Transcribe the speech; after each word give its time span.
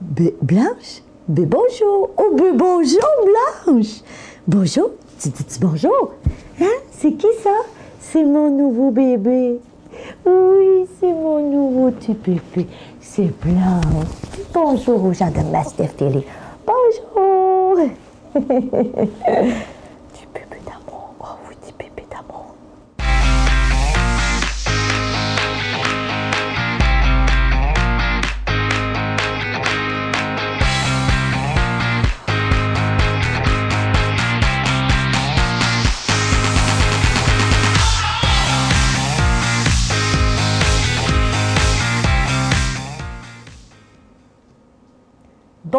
Blanche? 0.00 1.02
Bé 1.28 1.44
bonjour. 1.44 2.10
Oh, 2.16 2.36
bonjour, 2.54 3.00
Blanche? 3.66 4.00
Bonjour. 4.46 4.90
Tu 5.20 5.28
dis 5.28 5.58
bonjour? 5.60 6.12
Hein? 6.60 6.64
C'est 6.90 7.12
qui 7.12 7.26
ça? 7.42 7.50
C'est 8.00 8.24
mon 8.24 8.50
nouveau 8.50 8.90
bébé. 8.90 9.60
Oui, 10.24 10.86
c'est 10.98 11.12
mon 11.12 11.50
nouveau 11.50 11.90
petit 11.90 12.14
bébé. 12.14 12.66
C'est 13.00 13.30
Blanche. 13.44 14.06
Bonjour 14.54 15.04
aux 15.04 15.12
gens 15.12 15.30
de 15.30 15.42
Mastiff 15.52 15.94
Télé. 15.96 16.26
Bonjour. 16.66 17.90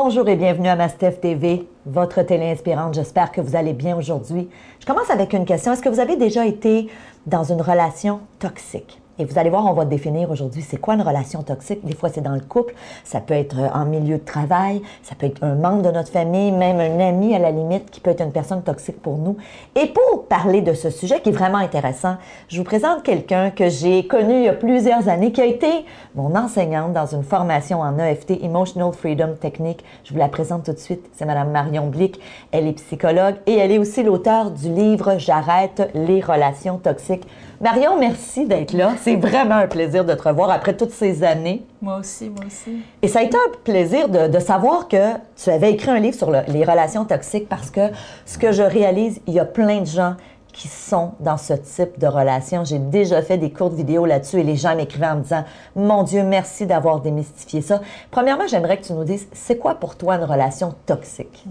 Bonjour 0.04 0.28
et 0.30 0.36
bienvenue 0.36 0.68
à 0.68 0.76
Mastef 0.76 1.22
TV, 1.22 1.68
votre 1.86 2.23
télé 2.23 2.50
inspirante. 2.50 2.96
J'espère 2.96 3.32
que 3.32 3.40
vous 3.40 3.55
allez 3.55 3.73
bien 3.73 3.96
aujourd'hui. 3.96 4.50
Je 4.80 4.86
commence 4.88 5.12
avec 5.12 5.32
une 5.32 5.46
question. 5.46 5.74
Est-ce 5.74 5.84
que 5.84 5.90
vous 5.90 6.00
avez 6.00 6.16
déjà 6.16 6.48
été 6.48 6.88
dans 7.27 7.44
une 7.44 7.62
relation 7.62 8.22
toxique? 8.40 9.01
Et 9.22 9.26
vous 9.26 9.38
allez 9.38 9.52
voir, 9.52 9.68
on 9.68 9.74
va 9.74 9.86
définir 9.86 10.32
aujourd'hui 10.32 10.64
c'est 10.64 10.78
quoi 10.78 10.96
une 10.96 11.04
relation 11.04 11.44
toxique. 11.44 11.86
Des 11.86 11.94
fois, 11.94 12.10
c'est 12.10 12.22
dans 12.22 12.34
le 12.34 12.40
couple, 12.40 12.74
ça 13.04 13.20
peut 13.20 13.36
être 13.36 13.60
euh, 13.60 13.70
en 13.72 13.86
milieu 13.86 14.18
de 14.18 14.26
travail, 14.26 14.82
ça 15.04 15.14
peut 15.14 15.28
être 15.28 15.44
un 15.44 15.54
membre 15.54 15.84
de 15.84 15.92
notre 15.92 16.10
famille, 16.10 16.52
même 16.52 16.80
un 16.80 17.00
ami 17.00 17.36
à 17.36 17.40
la 17.40 17.52
limite 17.52 17.91
qui 17.91 18.00
peut 18.00 18.10
être 18.10 18.24
une 18.24 18.32
personne 18.32 18.63
toxique 18.63 19.00
pour 19.00 19.20
nous. 19.20 19.38
Et 19.76 19.86
pour 19.86 20.26
parler 20.26 20.62
de 20.62 20.74
ce 20.74 20.90
sujet 20.90 21.22
qui 21.22 21.30
est 21.30 21.34
vraiment 21.34 21.60
intéressant, 21.60 22.16
je 22.48 22.58
vous 22.58 22.63
présente 22.63 23.04
quelqu'un 23.04 23.52
que 23.52 23.70
j'ai 23.70 24.08
connu 24.08 24.34
il 24.34 24.44
y 24.46 24.50
a 24.50 24.54
plusieurs 24.54 25.08
années, 25.08 25.32
qui 25.32 25.41
a 25.41 25.46
été 25.46 25.85
mon 26.16 26.35
enseignante 26.35 26.94
dans 26.94 27.06
une 27.06 27.24
formation 27.24 27.82
en 27.82 28.00
EFT, 28.00 28.41
Emotional 28.41 28.91
Freedom 28.91 29.35
Technique. 29.40 29.85
Je 30.04 30.13
vous 30.13 30.20
la 30.20 30.30
présente 30.30 30.63
tout 30.63 30.74
de 30.74 30.80
suite. 30.80 31.06
C'est 31.13 31.26
Madame 31.26 31.52
Marion 31.52 31.90
Blick. 31.90 32.20
Elle 32.52 32.66
est 32.66 32.74
psychologue 32.74 33.35
et 33.46 33.56
elle 33.58 33.72
est 33.72 33.78
aussi 33.78 34.02
l'auteur 34.02 34.50
du 34.50 34.70
livre 34.70 35.20
J'arrête 35.20 35.91
les 35.94 36.22
relations 36.22 36.80
toxiques. 36.80 37.28
Marion, 37.62 37.99
merci 37.99 38.45
d'être 38.48 38.73
là. 38.73 38.93
C'est 39.04 39.15
vraiment 39.17 39.55
un 39.55 39.67
plaisir 39.67 40.04
de 40.04 40.13
te 40.15 40.27
revoir 40.27 40.49
après 40.49 40.76
toutes 40.76 40.90
ces 40.91 41.23
années. 41.23 41.63
Moi 41.79 41.98
aussi, 41.98 42.27
moi 42.29 42.43
aussi. 42.48 42.77
Et 43.04 43.07
ça 43.07 43.20
a 43.20 43.21
été 43.21 43.37
un 43.37 43.51
plaisir 43.63 44.09
de, 44.09 44.27
de 44.27 44.40
savoir 44.40 44.87
que 44.87 45.13
tu 45.35 45.49
avais 45.51 45.71
écrit 45.71 45.91
un 45.91 45.99
livre 45.99 46.17
sur 46.17 46.32
le- 46.32 46.41
les 46.48 46.63
relations 46.65 47.05
toxiques 47.05 47.48
parce 47.48 47.70
que 47.70 47.82
ce 48.26 48.39
que 48.39 48.51
je 48.51 48.63
réalise, 48.63 49.21
il 49.27 49.35
y 49.35 49.39
a 49.39 49.45
plein 49.45 49.82
de 49.82 49.85
gens 49.85 50.15
qui 50.51 50.67
sont 50.67 51.12
dans 51.20 51.37
ce 51.37 51.54
type 51.54 51.99
de 51.99 52.07
relation. 52.07 52.65
J'ai 52.65 52.79
déjà 52.79 53.21
fait 53.21 53.37
des 53.37 53.51
courtes 53.51 53.73
vidéos 53.73 54.07
là-dessus 54.07 54.39
et 54.39 54.43
les 54.43 54.55
gens 54.55 54.76
m'écrivaient 54.76 55.07
en 55.07 55.17
me 55.17 55.21
disant 55.21 55.43
Mon 55.76 56.01
Dieu, 56.01 56.23
merci 56.23 56.65
d'avoir 56.65 56.99
démystifié 56.99 57.62
ça. 57.62 57.79
Premièrement, 58.09 58.48
j'aimerais 58.48 58.77
que 58.77 58.85
tu 58.87 58.93
nous 58.93 59.04
dises 59.04 59.27
c'est 59.34 59.57
quoi 59.59 59.76
pour 59.76 59.95
toi 59.95 60.15
une 60.15 60.23
relation 60.26 60.73
toxique? 60.87 61.45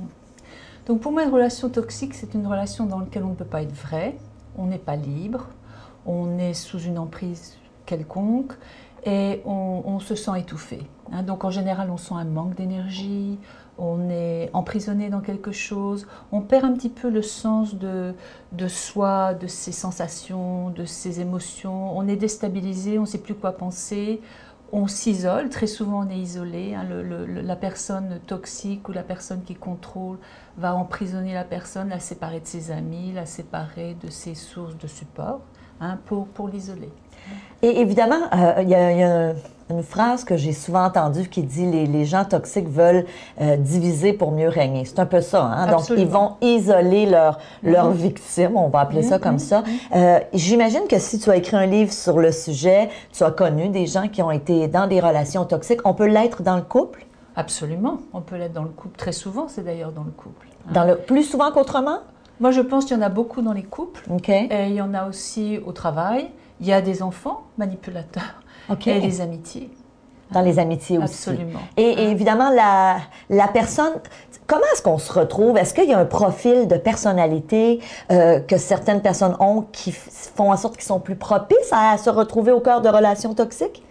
Donc 0.87 1.01
pour 1.01 1.13
moi, 1.13 1.23
une 1.23 1.33
relation 1.33 1.69
toxique, 1.69 2.15
c'est 2.15 2.35
une 2.35 2.49
relation 2.49 2.85
dans 2.85 2.99
laquelle 2.99 3.23
on 3.23 3.29
ne 3.31 3.35
peut 3.35 3.45
pas 3.45 3.63
être 3.63 3.73
vrai, 3.77 4.17
on 4.59 4.67
n'est 4.67 4.77
pas 4.79 4.97
libre, 4.97 5.47
on 6.07 6.39
est 6.39 6.55
sous 6.55 6.79
une 6.79 6.99
emprise 6.99 7.59
quelconque 7.87 8.53
et 9.05 9.41
on, 9.47 9.99
se 9.99 10.15
sent 10.15 10.39
étouffé. 10.39 10.87
hein. 11.13 11.23
donc 11.23 11.45
en 11.45 11.51
général, 11.51 11.91
on 11.91 11.97
sent 11.97 12.15
un 12.15 12.25
manque 12.25 12.55
d'énergie, 12.55 13.39
on 13.79 14.11
est 14.11 14.51
emprisonné 14.53 15.09
dans 15.09 15.21
quelque 15.21 15.53
chose, 15.53 16.07
on 16.33 16.43
perd 16.43 16.65
un 16.65 16.73
petit 16.73 16.91
peu 16.91 17.09
le 17.09 17.23
sens 17.23 17.75
de, 17.75 18.15
de 18.53 18.69
soi, 18.69 19.33
de 19.35 19.47
ses 19.47 19.73
sensations, 19.73 20.71
de 20.71 20.85
ses 20.85 21.21
émotions, 21.21 21.97
on 21.97 22.07
est 22.09 22.17
déstabilisé, 22.17 22.99
on 22.99 23.03
ne 23.03 23.07
sait 23.07 23.19
plus 23.19 23.35
quoi 23.35 23.53
penser, 23.53 24.21
on 24.73 24.87
s'isole, 24.87 25.49
très 25.49 25.67
souvent 25.67 26.07
on 26.07 26.11
est 26.11 26.19
isolé. 26.19 26.75
hein. 26.75 26.87
La 27.43 27.57
personne 27.57 28.21
toxique 28.27 28.89
ou 28.89 28.93
la 28.93 29.03
personne 29.03 29.43
qui 29.43 29.55
contrôle 29.55 30.19
va 30.59 30.75
emprisonner 30.75 31.35
la 31.35 31.45
personne, 31.45 31.89
la 31.89 32.01
séparer 32.01 32.41
de 32.41 32.47
ses 32.47 32.71
amis, 32.71 33.13
la 33.13 33.27
séparer 33.27 33.97
de 34.03 34.11
ses 34.11 34.35
sources 34.35 34.77
de 34.77 34.87
support 34.87 35.41
hein, 35.81 35.99
pour, 36.07 36.27
pour 36.27 36.49
l'isoler. 36.49 36.91
Et 37.63 37.81
évidemment, 37.81 38.17
euh, 38.35 38.55
il 38.63 38.69
y 38.69 38.75
a, 38.75 38.93
il 38.93 38.99
y 38.99 39.03
a 39.03 39.33
une 39.69 39.83
phrase 39.83 40.25
que 40.25 40.37
j'ai 40.37 40.53
souvent 40.53 40.85
entendue 40.87 41.29
qui 41.29 41.43
dit 41.43 41.67
les, 41.67 41.87
les 41.87 42.05
gens 42.05 42.25
toxiques 42.25 42.69
veulent 42.69 43.05
euh, 43.41 43.57
diviser 43.57 44.13
pour 44.15 44.33
mieux 44.33 44.49
régner. 44.49 44.85
C'est 44.87 44.99
un 44.99 45.07
peu 45.07 45.21
ça. 45.21 45.45
Hein? 45.45 45.71
Donc, 45.71 45.89
ils 45.91 46.09
vont 46.09 46.37
isoler 46.41 47.07
leur, 47.07 47.39
leur 47.63 47.91
victime, 47.91 48.57
on 48.57 48.69
va 48.69 48.81
appeler 48.81 49.03
ça 49.03 49.19
comme 49.19 49.39
ça. 49.39 49.63
Euh, 49.95 50.19
J'imagine 50.33 50.89
que 50.89 50.99
si 50.99 51.19
tu 51.21 51.31
as 51.31 51.37
écrit 51.37 51.57
un 51.57 51.67
livre 51.67 51.93
sur 51.93 52.19
le 52.19 52.33
sujet, 52.33 52.89
tu 53.13 53.23
as 53.23 53.31
connu 53.31 53.69
des 53.69 53.87
gens 53.87 54.09
qui 54.09 54.23
ont 54.23 54.31
été 54.33 54.67
dans 54.67 54.87
des 54.89 54.99
relations 54.99 55.45
toxiques. 55.45 55.81
On 55.85 55.95
peut 55.95 56.07
l'être 56.09 56.43
dans 56.43 56.57
le 56.57 56.63
couple, 56.63 57.07
Absolument, 57.37 57.99
on 58.13 58.23
peut 58.23 58.37
l'être 58.37 58.53
dans 58.53 58.65
le 58.65 58.71
couple. 58.71 58.97
Très 58.99 59.13
souvent, 59.13 59.47
c'est 59.49 59.63
d'ailleurs 59.63 59.93
dans 59.93 60.03
le 60.03 60.11
couple. 60.11 60.47
hein. 60.67 60.73
dans 60.73 60.85
le, 60.85 60.97
plus 60.97 61.23
souvent 61.23 61.53
qu'autrement? 61.53 61.99
Moi, 62.41 62.51
je 62.51 62.61
pense 62.63 62.87
qu'il 62.87 62.97
y 62.97 62.99
en 62.99 63.03
a 63.03 63.09
beaucoup 63.11 63.43
dans 63.43 63.53
les 63.53 63.63
couples. 63.63 64.03
Et 64.51 64.69
il 64.69 64.75
y 64.75 64.81
en 64.81 64.95
a 64.95 65.07
aussi 65.07 65.61
au 65.65 65.73
travail. 65.73 66.31
Il 66.61 66.67
y 66.67 66.73
a 66.73 66.81
des 66.81 67.03
enfants 67.03 67.43
manipulateurs 67.59 68.43
et 68.87 69.01
des 69.01 69.21
amitiés. 69.21 69.71
Dans 70.33 70.43
les 70.43 70.59
amitiés 70.59 70.97
aussi. 70.99 71.29
Absolument. 71.31 71.59
Et, 71.77 71.83
et 71.91 72.11
évidemment, 72.11 72.51
la, 72.51 72.99
la 73.31 73.49
personne, 73.49 73.95
comment 74.47 74.63
est-ce 74.73 74.81
qu'on 74.81 74.99
se 74.99 75.13
retrouve? 75.13 75.57
Est-ce 75.59 75.75
qu'il 75.75 75.89
y 75.89 75.93
a 75.93 75.99
un 75.99 76.05
profil 76.05 76.69
de 76.69 76.77
personnalité 76.77 77.81
euh, 78.13 78.39
que 78.39 78.57
certaines 78.57 79.03
personnes 79.03 79.37
ont 79.41 79.63
qui 79.73 79.91
font 79.91 80.53
en 80.53 80.57
sorte 80.57 80.77
qu'ils 80.77 80.85
sont 80.85 81.01
plus 81.01 81.17
propices 81.17 81.73
à 81.73 81.99
se 81.99 82.11
retrouver 82.11 82.53
au 82.53 82.61
cœur 82.61 82.81
de 82.81 82.89
relations 82.89 83.35
toxiques? 83.35 83.83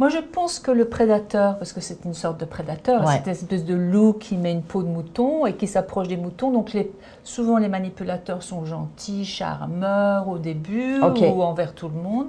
Moi, 0.00 0.08
je 0.08 0.16
pense 0.16 0.60
que 0.60 0.70
le 0.70 0.86
prédateur, 0.86 1.58
parce 1.58 1.74
que 1.74 1.82
c'est 1.82 2.06
une 2.06 2.14
sorte 2.14 2.40
de 2.40 2.46
prédateur, 2.46 3.04
Ouais. 3.04 3.12
cette 3.16 3.28
espèce 3.28 3.66
de 3.66 3.74
loup 3.74 4.14
qui 4.14 4.38
met 4.38 4.50
une 4.50 4.62
peau 4.62 4.82
de 4.82 4.88
mouton 4.88 5.44
et 5.44 5.56
qui 5.56 5.66
s'approche 5.66 6.08
des 6.08 6.16
moutons. 6.16 6.50
Donc, 6.50 6.72
les, 6.72 6.90
souvent, 7.22 7.58
les 7.58 7.68
manipulateurs 7.68 8.42
sont 8.42 8.64
gentils, 8.64 9.26
charmeurs 9.26 10.26
au 10.26 10.38
début 10.38 11.02
ou 11.02 11.42
envers 11.42 11.74
tout 11.74 11.88
le 11.88 12.00
monde. 12.00 12.28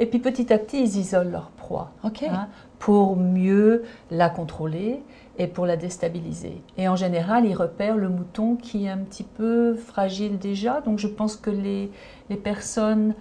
Et 0.00 0.06
puis, 0.06 0.18
petit 0.18 0.52
à 0.52 0.58
petit, 0.58 0.80
ils 0.82 0.98
isolent 0.98 1.30
leur 1.30 1.50
proie 1.50 1.92
hein, 2.02 2.48
pour 2.80 3.14
mieux 3.14 3.84
la 4.10 4.28
contrôler 4.28 5.00
et 5.38 5.46
pour 5.46 5.66
la 5.66 5.76
déstabiliser. 5.76 6.62
Et 6.78 6.88
en 6.88 6.96
général, 6.96 7.46
ils 7.46 7.54
repèrent 7.54 7.96
le 7.96 8.08
mouton 8.08 8.56
qui 8.56 8.86
est 8.86 8.90
un 8.90 8.98
petit 8.98 9.22
peu 9.22 9.76
fragile 9.76 10.36
déjà. 10.40 10.80
Donc, 10.80 10.98
je 10.98 11.06
pense 11.06 11.36
que 11.36 11.50
les, 11.50 11.92
les 12.28 12.36
personnes, 12.36 13.14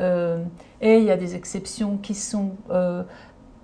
euh, 0.00 0.38
et 0.80 0.98
il 0.98 1.04
y 1.04 1.10
a 1.10 1.16
des 1.16 1.34
exceptions 1.34 1.96
qui 1.96 2.14
sont 2.14 2.52
euh, 2.70 3.02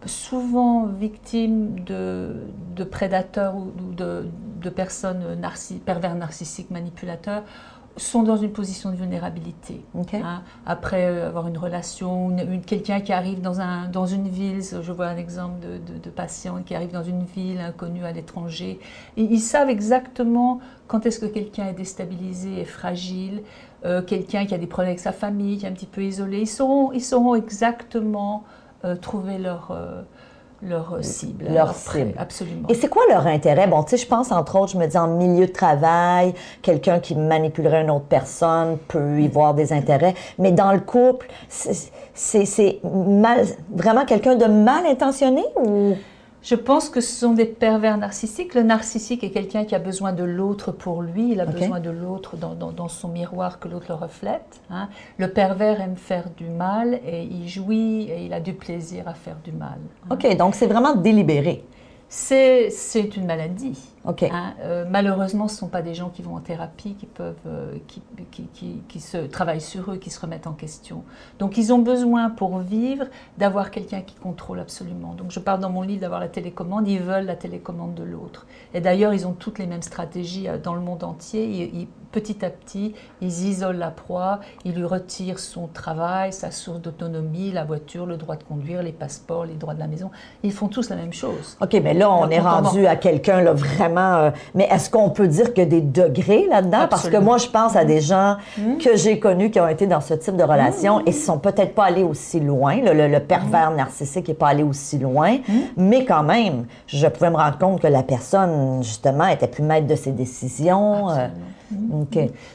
souvent 0.07 0.87
victimes 0.87 1.81
de, 1.81 2.37
de 2.75 2.85
prédateurs 2.85 3.57
ou 3.57 3.73
de, 3.95 4.27
de 4.61 4.71
personnes 4.71 5.25
narci- 5.41 5.79
pervers 5.79 6.15
narcissiques 6.15 6.71
manipulateurs 6.71 7.43
sont 7.99 8.23
dans 8.23 8.37
une 8.37 8.53
position 8.53 8.91
de 8.91 8.97
vulnérabilité. 8.97 9.83
Hein. 10.23 10.43
Après 10.67 11.07
euh, 11.07 11.29
avoir 11.29 11.49
une 11.49 11.57
relation, 11.57 12.31
une- 12.31 12.53
une- 12.53 12.61
quelqu'un 12.61 13.01
qui 13.01 13.11
arrive 13.15 13.41
dans, 13.41 13.61
un, 13.63 13.89
dans 13.89 14.05
une 14.05 14.29
ville, 14.29 14.61
je 14.63 14.93
vois 14.93 15.07
un 15.07 15.17
exemple 15.17 15.61
de, 15.61 15.93
de, 15.95 15.99
de 15.99 16.11
patient 16.11 16.63
qui 16.63 16.75
arrive 16.75 16.93
dans 16.93 17.03
une 17.03 17.25
ville 17.25 17.59
inconnue 17.59 18.05
à 18.05 18.13
l'étranger, 18.13 18.81
ils 19.17 19.41
savent 19.41 19.71
exactement 19.71 20.61
quand 20.89 21.07
est-ce 21.07 21.19
que 21.19 21.25
quelqu'un 21.27 21.69
est 21.69 21.73
déstabilisé 21.73 22.61
et 22.61 22.65
fragile, 22.67 23.43
euh, 23.87 24.03
quelqu'un 24.03 24.45
qui 24.45 24.55
a 24.55 24.59
des 24.59 24.67
problèmes 24.67 24.91
avec 24.91 25.01
sa 25.01 25.13
famille, 25.13 25.57
qui 25.57 25.65
est 25.65 25.69
un 25.71 25.73
petit 25.73 25.87
peu 25.87 26.03
isolé, 26.03 26.41
ils 26.43 26.47
sauront, 26.47 26.93
ils 26.93 27.03
sauront 27.03 27.35
exactement 27.35 28.45
trouver 29.01 29.39
leur, 29.39 29.69
euh, 29.71 30.03
leur 30.63 30.97
cible. 31.03 31.47
Leur 31.51 31.75
cible. 31.75 32.15
Absolument. 32.19 32.69
Et 32.69 32.75
c'est 32.75 32.89
quoi 32.89 33.03
leur 33.09 33.27
intérêt? 33.27 33.67
Bon, 33.67 33.83
tu 33.83 33.91
sais, 33.91 33.97
je 33.99 34.07
pense, 34.09 34.33
entre 34.33 34.57
autres, 34.59 34.73
je 34.73 34.79
me 34.79 34.87
dis 34.87 34.97
en 34.99 35.09
milieu 35.09 35.47
de 35.47 35.53
travail, 35.53 36.35
quelqu'un 36.63 36.99
qui 36.99 37.15
manipulerait 37.15 37.83
une 37.83 37.91
autre 37.91 38.07
personne 38.09 38.79
peut 38.89 39.21
y 39.21 39.29
voir 39.29 39.55
des 39.55 39.73
intérêts. 39.73 40.15
Mais 40.39 40.53
dans 40.53 40.73
le 40.73 40.81
couple, 40.81 41.27
c'est- 41.49 41.93
c'est 42.15 42.45
c'est 42.47 42.81
mal, 42.85 43.45
vraiment 43.71 44.05
quelqu'un 44.05 44.37
de 44.37 44.47
mal 44.47 44.87
intentionné 44.87 45.45
ou... 45.57 45.95
Je 46.49 46.55
pense 46.55 46.89
que 46.91 47.01
ce 47.01 47.13
sont 47.13 47.33
des 47.35 47.45
pervers 47.45 47.99
narcissiques. 47.99 48.55
Le 48.55 48.63
narcissique 48.63 49.25
est 49.25 49.31
quelqu'un 49.33 49.65
qui 49.65 49.75
a 49.75 49.81
besoin 49.81 50.13
de 50.13 50.23
l'autre 50.23 50.71
pour 50.71 51.03
lui. 51.03 51.33
Il 51.33 51.41
a 51.41 51.45
besoin 51.61 51.81
de 51.81 51.91
l'autre 51.91 52.37
dans, 52.37 52.55
dans- 52.55 52.71
dans 52.71 52.87
son 52.87 53.09
miroir 53.09 53.59
que 53.59 53.67
l'autre 53.67 53.87
le 53.89 53.97
reflète. 53.97 54.61
hein. 54.71 54.89
Le 55.19 55.27
pervers 55.33 55.81
aime 55.81 55.97
faire 55.97 56.31
du 56.37 56.45
mal 56.49 57.01
et 57.05 57.25
il 57.25 57.49
jouit 57.49 58.03
et 58.09 58.25
il 58.27 58.33
a 58.33 58.39
du 58.39 58.53
plaisir 58.53 59.09
à 59.09 59.15
faire 59.15 59.39
du 59.45 59.51
mal. 59.51 59.79
hein. 60.09 60.15
OK, 60.15 60.37
donc 60.37 60.55
c'est 60.55 60.69
vraiment 60.69 60.95
délibéré. 60.95 61.65
C'est 62.09 62.71
une 63.17 63.27
maladie. 63.27 63.77
Hein, 64.33 64.55
euh, 64.63 64.85
malheureusement, 64.89 65.49
ce 65.49 65.55
ne 65.55 65.59
sont 65.59 65.69
pas 65.69 65.83
des 65.83 65.95
gens 65.95 66.11
qui 66.11 66.23
vont 66.23 66.37
en 66.37 66.41
thérapie, 66.41 66.95
qui 66.95 67.07
peuvent, 67.07 67.35
euh, 67.47 67.75
qui, 67.89 68.03
qui, 68.31 68.45
qui- 68.53 68.83
qui 68.89 69.01
se 69.01 69.17
travaillent 69.19 69.61
sur 69.61 69.93
eux, 69.93 69.97
qui 69.97 70.11
se 70.11 70.21
remettent 70.21 70.47
en 70.47 70.53
question. 70.53 71.03
Donc, 71.39 71.59
ils 71.59 71.73
ont 71.73 71.79
besoin 71.81 72.31
pour 72.31 72.59
vivre 72.59 73.07
d'avoir 73.39 73.71
quelqu'un 73.71 74.01
qui 74.03 74.15
contrôle 74.15 74.61
absolument. 74.61 75.15
Donc, 75.15 75.31
je 75.31 75.41
parle 75.41 75.61
dans 75.61 75.71
mon 75.71 75.83
livre 75.83 76.01
d'avoir 76.01 76.21
la 76.21 76.29
télécommande. 76.29 76.87
Ils 76.89 77.01
veulent 77.03 77.27
la 77.27 77.37
télécommande 77.37 77.95
de 77.95 78.05
l'autre. 78.05 78.47
Et 78.75 78.81
d'ailleurs, 78.81 79.13
ils 79.13 79.27
ont 79.27 79.33
toutes 79.33 79.59
les 79.59 79.67
mêmes 79.67 79.83
stratégies 79.83 80.49
euh, 80.49 80.59
dans 80.59 80.75
le 80.75 80.81
monde 80.81 81.05
entier. 81.05 81.45
Ils- 81.45 81.81
ils- 81.83 81.89
petit 82.13 82.45
à 82.47 82.51
petit, 82.51 82.95
ils 83.21 83.47
isolent 83.47 83.77
la 83.79 83.91
proie, 83.91 84.41
ils 84.65 84.73
lui 84.75 84.85
retirent 84.87 85.39
son 85.39 85.67
travail, 85.67 86.33
sa 86.33 86.51
source 86.51 86.81
d'autonomie, 86.81 87.53
la 87.53 87.65
voiture, 87.65 88.07
le 88.07 88.17
droit 88.17 88.37
de 88.37 88.43
conduire, 88.45 88.83
les 88.83 88.93
passeports, 88.93 89.45
les 89.45 89.53
droits 89.55 89.75
de 89.75 89.81
la 89.81 89.87
maison. 89.87 90.11
Ils 90.43 90.53
font 90.53 90.69
tous 90.69 90.89
la 90.89 90.97
même 90.97 91.13
chose. 91.13 91.59
OK, 91.61 91.75
mais 91.83 91.93
là, 91.93 92.11
on 92.11 92.23
Donc, 92.23 92.33
est 92.33 92.41
on 92.41 92.45
rendu 92.45 92.87
à 92.87 92.97
quelqu'un, 92.97 93.43
là, 93.43 93.53
vraiment. 93.97 94.17
euh, 94.25 94.31
mais 94.55 94.69
est-ce 94.71 94.91
qu'on 94.91 95.11
peut 95.11 95.29
dire 95.29 95.53
qu'il 95.55 95.65
y 95.65 95.67
a 95.67 95.71
des 95.71 95.81
degrés 95.81 96.47
là-dedans? 96.49 96.87
Parce 96.89 97.03
que 97.09 97.17
moi, 97.25 97.39
je 97.39 97.49
pense 97.49 97.77
à 97.77 97.85
des 97.85 98.01
gens 98.01 98.37
que 98.79 98.97
j'ai 98.97 99.19
connus 99.19 99.51
qui 99.51 99.61
ont 99.61 99.69
été 99.69 99.87
dans 99.87 100.01
ce 100.01 100.15
type 100.15 100.37
de 100.37 100.43
relation 100.43 101.01
et 101.01 101.11
ne 101.11 101.13
sont 101.13 101.39
peut-être 101.39 101.75
pas 101.75 101.85
allés 101.85 102.03
aussi 102.03 102.41
loin. 102.41 102.77
Le, 102.77 102.93
le- 102.93 103.09
le 103.09 103.21
pervers 103.21 103.71
narcissique 103.71 104.29
n'est 104.29 104.35
pas 104.35 104.49
allé 104.49 104.63
aussi 104.63 104.99
loin. 104.99 105.39
Mais 105.77 106.05
quand 106.05 106.23
même, 106.23 106.67
je 106.87 107.07
pouvais 107.07 107.31
me 107.31 107.37
rendre 107.37 107.59
compte 107.59 107.81
que 107.81 107.87
la 107.87 108.03
personne, 108.03 108.83
justement, 108.83 109.27
était 109.27 109.49
plus 109.49 109.63
maître 109.63 109.87
de 109.87 109.95
ses 109.97 110.13
décisions. 110.13 111.11
euh. 111.11 111.29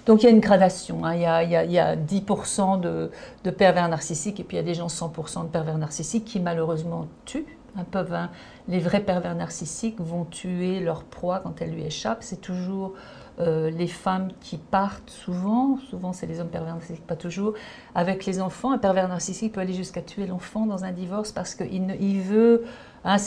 Donc 0.05 0.23
il 0.23 0.25
y 0.25 0.27
a 0.27 0.31
une 0.31 0.39
gradation. 0.39 1.03
hein. 1.03 1.15
Il, 1.15 1.21
y 1.21 1.25
a, 1.25 1.43
il 1.43 1.51
y 1.51 1.55
a- 1.55 1.63
il 1.65 1.71
y 1.71 1.79
a 1.79 1.95
10% 1.95 2.79
de, 2.79 3.11
de 3.43 3.49
pervers 3.51 3.87
narcissiques 3.89 4.39
et 4.39 4.43
puis 4.43 4.55
il 4.57 4.59
y 4.59 4.63
a 4.63 4.65
des 4.65 4.73
gens 4.73 4.87
100% 4.87 5.43
de 5.43 5.47
pervers 5.47 5.77
narcissiques 5.77 6.25
qui 6.25 6.39
malheureusement 6.39 7.07
tuent. 7.25 7.45
Les 8.67 8.79
vrais 8.79 9.01
pervers 9.01 9.35
narcissiques 9.35 9.99
vont 9.99 10.25
tuer 10.25 10.79
leur 10.79 11.03
proie 11.03 11.39
quand 11.39 11.61
elle 11.61 11.71
lui 11.71 11.83
échappe. 11.83 12.19
C'est 12.21 12.41
toujours 12.41 12.93
euh, 13.41 13.69
les 13.71 13.87
femmes 13.87 14.29
qui 14.39 14.57
partent 14.57 15.09
souvent, 15.09 15.77
souvent 15.89 16.13
c'est 16.13 16.27
les 16.27 16.39
hommes 16.39 16.49
pervers 16.49 16.75
narcissiques, 16.75 17.05
pas 17.07 17.15
toujours, 17.15 17.53
avec 17.95 18.25
les 18.25 18.39
enfants. 18.39 18.71
Un 18.71 18.77
pervers 18.77 19.07
narcissique 19.07 19.53
peut 19.53 19.61
aller 19.61 19.73
jusqu'à 19.73 20.01
tuer 20.01 20.27
l'enfant 20.27 20.65
dans 20.65 20.83
un 20.85 20.91
divorce 20.91 21.31
parce 21.31 21.55
qu'il 21.55 21.95
il 21.99 22.21
veut... 22.21 22.63
hein, 23.03 23.17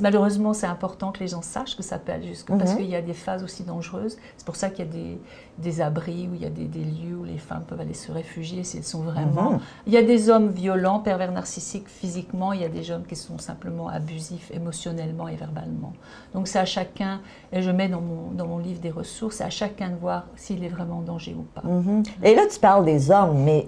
malheureusement, 0.00 0.54
c'est 0.54 0.66
important 0.68 1.10
que 1.12 1.18
les 1.20 1.28
gens 1.28 1.42
sachent 1.42 1.76
que 1.76 1.82
ça 1.82 1.98
peut 1.98 2.12
aller 2.12 2.28
jusque... 2.28 2.46
Parce 2.56 2.70
Mhm. 2.72 2.76
qu'il 2.76 2.86
y 2.86 2.94
a 2.96 3.02
des 3.02 3.12
phases 3.14 3.42
aussi 3.42 3.64
dangereuses. 3.64 4.16
C'est 4.36 4.46
pour 4.46 4.56
ça 4.56 4.70
qu'il 4.70 4.84
y 4.86 4.88
a 4.88 4.92
des, 4.92 5.20
des 5.58 5.80
abris, 5.80 6.28
où 6.30 6.34
il 6.36 6.42
y 6.42 6.46
a 6.46 6.50
des, 6.50 6.66
des 6.66 6.84
lieux 6.84 7.16
où 7.16 7.24
les 7.24 7.38
femmes 7.38 7.64
peuvent 7.66 7.80
aller 7.80 7.94
se 7.94 8.12
réfugier 8.12 8.62
si 8.62 8.76
elles 8.78 8.84
sont 8.84 9.02
vraiment... 9.02 9.52
Mhm. 9.52 9.60
Il 9.88 9.92
y 9.92 9.96
a 9.96 10.02
des 10.02 10.30
hommes 10.30 10.50
violents, 10.50 11.00
pervers 11.00 11.32
narcissiques 11.32 11.88
physiquement, 11.88 12.52
il 12.52 12.60
y 12.60 12.64
a 12.64 12.68
des 12.68 12.90
hommes 12.92 13.04
qui 13.04 13.16
sont 13.16 13.38
simplement 13.38 13.88
abusifs 13.88 14.50
émotionnellement 14.52 15.26
et 15.26 15.34
verbalement. 15.34 15.92
Donc 16.32 16.46
c'est 16.46 16.60
à 16.60 16.64
chacun, 16.64 17.20
et 17.52 17.62
je 17.62 17.70
mets 17.70 17.88
dans 17.88 18.00
mon, 18.00 18.30
dans 18.30 18.46
mon 18.46 18.58
livre 18.58 18.80
des 18.80 18.90
ressources, 18.90 19.39
c'est 19.40 19.46
à 19.46 19.50
chacun 19.50 19.88
de 19.88 19.96
voir 19.96 20.26
s'il 20.36 20.62
est 20.64 20.68
vraiment 20.68 20.98
en 20.98 21.00
danger 21.02 21.34
ou 21.38 21.42
pas. 21.54 21.62
Mhm. 21.66 22.02
Et 22.22 22.34
là, 22.34 22.42
tu 22.52 22.58
parles 22.60 22.84
des 22.84 23.10
hommes, 23.10 23.42
mais 23.42 23.64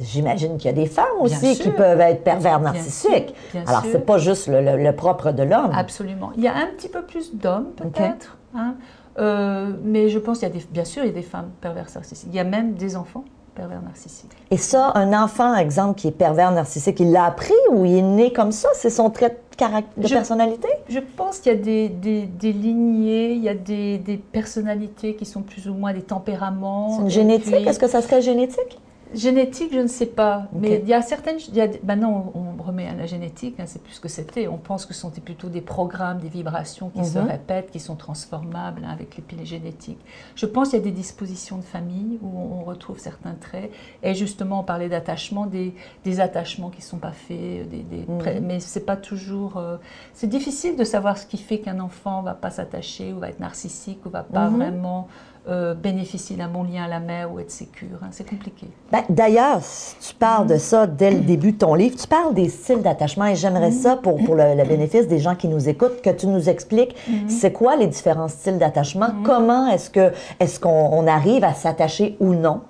j'imagine 0.00 0.56
qu'il 0.58 0.66
y 0.66 0.68
a 0.68 0.76
des 0.76 0.86
femmes 0.86 1.06
aussi 1.20 1.58
qui 1.58 1.70
peuvent 1.70 2.00
être 2.00 2.22
pervers 2.22 2.60
Bien 2.60 2.72
narcissiques. 2.72 3.28
sûr, 3.28 3.34
bien 3.52 3.64
Alors, 3.66 3.82
c'est 3.90 4.04
pas 4.04 4.18
juste 4.18 4.48
le, 4.48 4.60
le- 4.60 4.76
le 4.82 4.92
propre 4.94 5.32
de 5.32 5.42
l'homme. 5.42 5.70
Absolument. 5.74 6.30
Il 6.36 6.42
y 6.42 6.48
a 6.48 6.54
un 6.54 6.66
petit 6.76 6.88
peu 6.88 7.02
plus 7.02 7.34
d'hommes, 7.34 7.68
peut-être. 7.76 8.36
hein. 8.54 8.74
Euh, 9.18 9.70
mais 9.82 10.08
je 10.08 10.18
pense 10.18 10.40
qu'il 10.40 10.48
y 10.48 10.50
a 10.50 10.54
des, 10.54 10.64
bien 10.70 10.84
sûr, 10.84 11.04
il 11.04 11.06
y 11.06 11.10
a 11.10 11.14
des 11.14 11.22
femmes 11.22 11.50
pervers 11.60 11.86
narcissiques. 11.94 12.28
Il 12.30 12.36
y 12.36 12.40
a 12.40 12.44
même 12.44 12.74
des 12.74 12.96
enfants 12.96 13.24
pervers 13.54 13.80
narcissiques. 13.82 14.30
Et 14.50 14.56
ça, 14.56 14.92
un 14.94 15.12
enfant, 15.12 15.54
exemple, 15.56 15.98
qui 15.98 16.08
est 16.08 16.12
pervers 16.12 16.50
narcissique, 16.52 17.00
il 17.00 17.12
l'a 17.12 17.24
appris 17.24 17.52
ou 17.70 17.84
il 17.84 17.96
est 17.98 18.02
né 18.02 18.32
comme 18.32 18.52
ça? 18.52 18.68
C'est 18.74 18.90
son 18.90 19.10
trait 19.10 19.30
de, 19.30 19.56
caract- 19.56 19.86
de 19.96 20.06
Je- 20.06 20.14
personnalité? 20.14 20.68
Je 20.88 20.98
pense 21.00 21.38
qu'il 21.38 21.52
y 21.52 21.54
a 21.54 21.58
des, 21.58 21.88
des, 21.88 22.22
des 22.26 22.52
lignées, 22.52 23.32
il 23.32 23.42
y 23.42 23.48
a 23.48 23.54
des, 23.54 23.98
des 23.98 24.16
personnalités 24.16 25.14
qui 25.14 25.24
sont 25.24 25.42
plus 25.42 25.68
ou 25.68 25.74
moins 25.74 25.92
des 25.92 26.02
tempéraments. 26.02 26.96
C'est 26.96 27.02
une 27.02 27.10
génétique? 27.10 27.54
puis- 27.54 27.66
Est-ce 27.68 27.78
que 27.78 27.88
ça 27.88 28.02
serait 28.02 28.22
génétique? 28.22 28.78
Génétique, 29.14 29.72
je 29.72 29.78
ne 29.78 29.86
sais 29.86 30.06
pas. 30.06 30.48
Mais 30.52 30.80
il 30.82 30.88
y 30.88 30.94
a 30.94 31.00
certaines. 31.02 31.38
Il 31.48 31.54
y 31.54 31.60
a, 31.60 31.68
maintenant, 31.84 32.32
on, 32.34 32.40
on 32.58 32.62
remet 32.62 32.88
à 32.88 32.94
la 32.94 33.06
génétique, 33.06 33.60
hein, 33.60 33.64
c'est 33.66 33.82
plus 33.82 33.92
ce 33.94 34.00
que 34.00 34.08
c'était. 34.08 34.48
On 34.48 34.56
pense 34.58 34.86
que 34.86 34.94
ce 34.94 35.00
sont 35.00 35.10
plutôt 35.10 35.48
des 35.48 35.60
programmes, 35.60 36.18
des 36.18 36.28
vibrations 36.28 36.90
qui 36.90 37.04
se 37.04 37.18
Mhm. 37.18 37.28
répètent, 37.28 37.70
qui 37.70 37.80
sont 37.80 37.94
transformables 37.96 38.82
hein, 38.84 38.90
avec 38.92 39.16
l'épilégénétique. 39.16 39.98
Je 40.34 40.46
pense 40.46 40.70
qu'il 40.70 40.78
y 40.78 40.82
a 40.82 40.84
des 40.84 40.90
dispositions 40.90 41.56
de 41.58 41.62
famille 41.62 42.18
où 42.22 42.28
on, 42.38 42.60
on 42.60 42.64
retrouve 42.64 42.98
certains 42.98 43.34
traits. 43.34 43.70
Et 44.02 44.14
justement, 44.14 44.60
on 44.60 44.64
parlait 44.64 44.88
d'attachement, 44.88 45.46
des, 45.46 45.74
des 46.04 46.20
attachements 46.20 46.70
qui 46.70 46.80
ne 46.80 46.84
sont 46.84 46.98
pas 46.98 47.12
faits, 47.12 47.68
des, 47.68 47.82
des 47.82 48.04
Mhm. 48.08 48.40
mais 48.46 48.60
c'est 48.60 48.84
pas 48.84 48.96
toujours. 48.96 49.56
euh, 49.56 49.76
c'est 50.12 50.26
difficile 50.26 50.76
de 50.76 50.84
savoir 50.84 51.18
ce 51.18 51.26
qui 51.26 51.36
fait 51.38 51.58
qu'un 51.58 51.80
enfant 51.80 52.22
va 52.22 52.34
pas 52.34 52.50
s'attacher 52.50 53.12
ou 53.12 53.18
va 53.18 53.28
être 53.28 53.40
narcissique 53.40 54.04
ou 54.06 54.10
va 54.10 54.22
pas 54.22 54.48
Mhm. 54.50 54.56
vraiment 54.56 55.08
euh, 55.48 55.74
bénéficier 55.74 56.36
d'un 56.36 56.48
bon 56.48 56.62
lien 56.62 56.84
à 56.84 56.88
la 56.88 57.00
mère 57.00 57.32
ou 57.32 57.38
être 57.38 57.50
sécure. 57.50 57.98
hein. 58.02 58.08
C'est 58.12 58.28
compliqué. 58.28 58.66
Ben, 58.90 59.02
D'ailleurs, 59.10 59.58
si 59.62 59.96
tu 59.98 60.14
parles 60.14 60.46
de 60.46 60.56
ça 60.56 60.86
dès 60.86 61.10
le 61.10 61.20
début 61.20 61.52
de 61.52 61.58
ton 61.58 61.74
livre. 61.74 61.96
Tu 62.00 62.06
parles 62.06 62.32
des 62.34 62.48
styles 62.48 62.80
d'attachement 62.82 63.26
et 63.26 63.34
j'aimerais 63.36 63.70
ça, 63.70 63.96
pour, 63.96 64.16
pour 64.24 64.34
le, 64.36 64.54
le 64.56 64.64
bénéfice 64.64 65.06
des 65.06 65.18
gens 65.18 65.34
qui 65.34 65.48
nous 65.48 65.68
écoutent, 65.68 66.00
que 66.02 66.10
tu 66.10 66.26
nous 66.26 66.48
expliques 66.48 66.94
c'est 67.28 67.52
quoi 67.52 67.76
les 67.76 67.86
différents 67.86 68.28
styles 68.28 68.58
d'attachement, 68.58 69.08
comment 69.22 69.68
est-ce 69.68 70.60
qu'on 70.60 70.70
on 70.70 71.06
arrive 71.06 71.44
à 71.44 71.52
s'attacher 71.54 72.16
ou 72.20 72.34
non, 72.34 72.62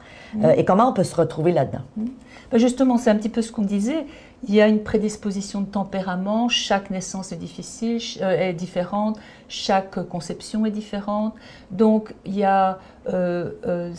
euh, 0.43 0.53
et 0.57 0.65
comment 0.65 0.89
on 0.89 0.93
peut 0.93 1.05
se 1.05 1.15
retrouver 1.15 1.53
là-dedans. 1.53 1.83
Justement, 2.55 2.99
c'est 2.99 3.11
un 3.11 3.17
petit 3.17 3.29
peu 3.29 3.43
ce 3.43 3.51
qu'on 3.51 3.63
disait. 3.63 4.07
Il 4.47 4.55
y 4.55 4.61
a 4.61 4.69
une 4.69 4.83
prédisposition 4.83 5.61
de 5.61 5.67
tempérament. 5.67 6.49
Chaque 6.49 6.91
naissance 6.91 7.33
est 7.33 7.37
difficile, 7.37 8.01
euh, 8.23 8.31
est 8.31 8.53
différente. 8.53 9.19
Chaque 9.49 10.07
conception 10.09 10.65
est 10.65 10.71
différente. 10.71 11.35
Donc, 11.73 12.15
il 12.25 12.37
y 12.37 12.45
a 12.45 12.79
euh, 13.09 13.51
euh, 13.67 13.93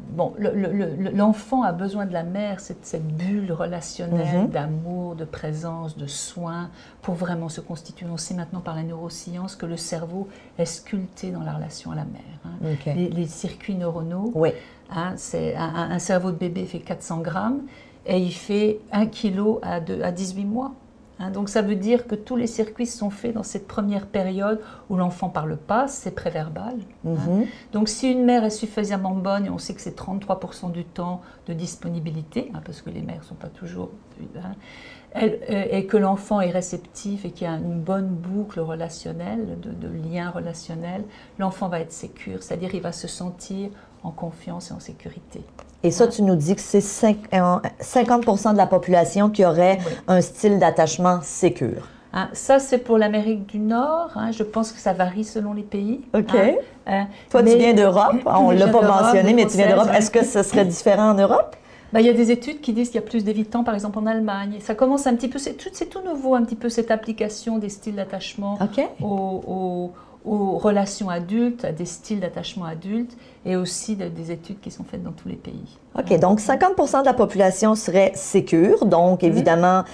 Bon, 0.00 0.32
le- 0.38 0.52
le- 0.52 0.72
le- 0.72 1.10
l'enfant 1.10 1.62
a 1.62 1.72
besoin 1.72 2.04
de 2.04 2.12
la 2.12 2.24
mère, 2.24 2.60
cette, 2.60 2.84
cette 2.84 3.06
bulle 3.06 3.50
relationnelle 3.52 4.42
Mhm. 4.42 4.48
d'amour, 4.50 5.14
de 5.16 5.24
présence, 5.24 5.96
de 5.96 6.06
soins, 6.06 6.70
pour 7.02 7.14
vraiment 7.14 7.48
se 7.48 7.60
constituer. 7.60 8.06
On 8.12 8.16
sait 8.16 8.34
maintenant 8.34 8.60
par 8.60 8.74
la 8.76 8.82
neuroscience 8.82 9.56
que 9.56 9.66
le 9.66 9.76
cerveau 9.76 10.28
est 10.58 10.66
sculpté 10.66 11.30
dans 11.30 11.42
la 11.42 11.52
relation 11.54 11.90
à 11.92 11.94
la 11.96 12.04
mère. 12.04 12.22
hein. 12.44 12.50
Les, 12.86 13.08
les 13.08 13.26
circuits 13.26 13.74
neuronaux 13.76 14.30
Oui. 14.34 14.50
Hein, 14.90 15.14
c'est 15.16 15.56
un, 15.56 15.98
cerveau 15.98 16.30
de 16.30 16.36
bébé 16.36 16.66
fait 16.66 16.80
400 16.80 17.18
grammes 17.20 17.62
et 18.06 18.18
il 18.18 18.32
fait 18.32 18.80
1 18.92 19.06
kg 19.06 19.58
à, 19.62 19.76
à 20.04 20.12
18 20.12 20.44
mois. 20.44 20.72
Hein, 21.20 21.30
donc 21.30 21.48
ça 21.48 21.62
veut 21.62 21.76
dire 21.76 22.06
que 22.08 22.16
tous 22.16 22.34
les 22.34 22.48
circuits 22.48 22.86
sont 22.88 23.08
faits 23.10 23.34
dans 23.34 23.44
cette 23.44 23.68
première 23.68 24.06
période 24.06 24.60
où 24.90 24.96
l'enfant 24.96 25.28
parle 25.28 25.56
pas, 25.56 25.86
c'est 25.86 26.10
préverbal. 26.10 26.74
hein. 27.06 27.10
Mhm. 27.28 27.46
Donc 27.72 27.88
si 27.88 28.10
une 28.10 28.24
mère 28.24 28.42
est 28.44 28.50
suffisamment 28.50 29.12
bonne, 29.14 29.46
et 29.46 29.50
on 29.50 29.58
sait 29.58 29.74
que 29.74 29.80
c'est 29.80 29.96
33% 29.96 30.72
du 30.72 30.84
temps 30.84 31.20
de 31.46 31.52
disponibilité, 31.52 32.50
hein, 32.54 32.60
parce 32.64 32.82
que 32.82 32.90
les 32.90 33.00
mères 33.00 33.20
ne 33.20 33.24
sont 33.24 33.36
pas 33.36 33.46
toujours... 33.48 33.90
elle- 35.12 35.38
euh, 35.50 35.64
et 35.70 35.86
que 35.86 35.96
l'enfant 35.96 36.40
est 36.40 36.50
réceptif 36.50 37.24
et 37.24 37.30
qu'il 37.30 37.46
y 37.46 37.50
a 37.50 37.54
une 37.54 37.80
bonne 37.80 38.08
boucle 38.08 38.58
relationnelle, 38.60 39.58
de, 39.62 39.70
de 39.70 39.88
lien 40.12 40.30
relationnel, 40.30 41.04
l'enfant 41.38 41.68
va 41.68 41.78
être 41.80 41.92
sécure, 41.92 42.42
c'est-à-dire 42.42 42.74
il 42.74 42.80
va 42.82 42.90
se 42.92 43.06
sentir 43.06 43.70
en 44.04 44.10
confiance 44.10 44.70
et 44.70 44.74
en 44.74 44.80
sécurité. 44.80 45.40
Et 45.82 45.90
ça, 45.90 46.06
tu 46.08 46.22
nous 46.22 46.36
dis 46.36 46.54
que 46.54 46.60
c'est 46.60 46.80
cinq- 46.80 47.18
euh, 47.34 47.56
50% 47.80 48.52
de 48.52 48.56
la 48.58 48.66
population 48.66 49.28
qui 49.30 49.44
aurait 49.44 49.78
Oui. 49.86 49.92
un 50.08 50.20
style 50.20 50.58
d'attachement 50.58 51.18
sécure. 51.22 51.88
Hein, 52.12 52.28
ça, 52.32 52.58
c'est 52.60 52.78
pour 52.78 52.96
l'Amérique 52.96 53.46
du 53.46 53.58
Nord. 53.58 54.10
hein, 54.14 54.30
je 54.30 54.44
pense 54.44 54.70
que 54.72 54.78
ça 54.78 54.92
varie 54.92 55.24
selon 55.24 55.52
les 55.52 55.62
pays. 55.62 56.00
OK. 56.14 56.32
hein, 56.34 56.54
hein. 56.86 57.06
Toi, 57.30 57.42
tu 57.42 57.56
viens 57.56 57.74
d'Europe. 57.74 58.16
On 58.26 58.52
ne 58.52 58.58
l'a 58.58 58.68
pas 58.68 58.82
mentionné, 58.82 59.34
mais 59.34 59.46
tu 59.46 59.56
viens 59.56 59.68
d'Europe. 59.68 59.88
Est-ce 59.94 60.10
que 60.10 60.24
ce 60.24 60.42
serait 60.42 60.64
différent 60.64 61.10
en 61.10 61.14
Europe? 61.14 61.56
Bah, 61.92 62.00
il 62.00 62.06
y 62.06 62.10
a 62.10 62.12
des 62.12 62.30
études 62.30 62.60
qui 62.60 62.72
disent 62.72 62.88
qu'il 62.88 63.00
y 63.00 63.04
a 63.04 63.06
plus 63.06 63.24
d'évitants, 63.24 63.62
par 63.64 63.74
exemple 63.74 63.98
en 63.98 64.06
Allemagne. 64.06 64.56
Ça 64.60 64.74
commence 64.74 65.06
un 65.06 65.14
petit 65.14 65.28
peu, 65.28 65.38
c'est 65.38 65.54
tout, 65.54 66.00
nouveau, 66.04 66.34
un 66.34 66.42
petit 66.44 66.56
peu 66.56 66.68
cette 66.68 66.90
application 66.90 67.58
des 67.58 67.68
styles 67.68 67.94
d'attachement 67.96 68.58
OK. 68.60 68.84
aux, 69.00 69.06
aux- 69.46 69.92
aux 70.24 70.56
relations 70.58 71.10
adultes, 71.10 71.64
à 71.64 71.72
des 71.72 71.84
styles 71.84 72.20
d'attachement 72.20 72.64
adultes, 72.64 73.16
et 73.44 73.56
aussi 73.56 73.94
de- 73.94 74.08
des 74.08 74.30
études 74.30 74.60
qui 74.60 74.70
sont 74.70 74.84
faites 74.84 75.02
dans 75.02 75.12
tous 75.12 75.28
les 75.28 75.36
pays. 75.36 75.76
OK, 75.98 76.18
donc 76.18 76.40
50% 76.40 77.00
de 77.02 77.06
la 77.06 77.12
population 77.12 77.74
serait 77.74 78.12
sécure. 78.14 78.86
Donc, 78.86 79.22
Mhm. 79.22 79.28
évidemment, 79.28 79.84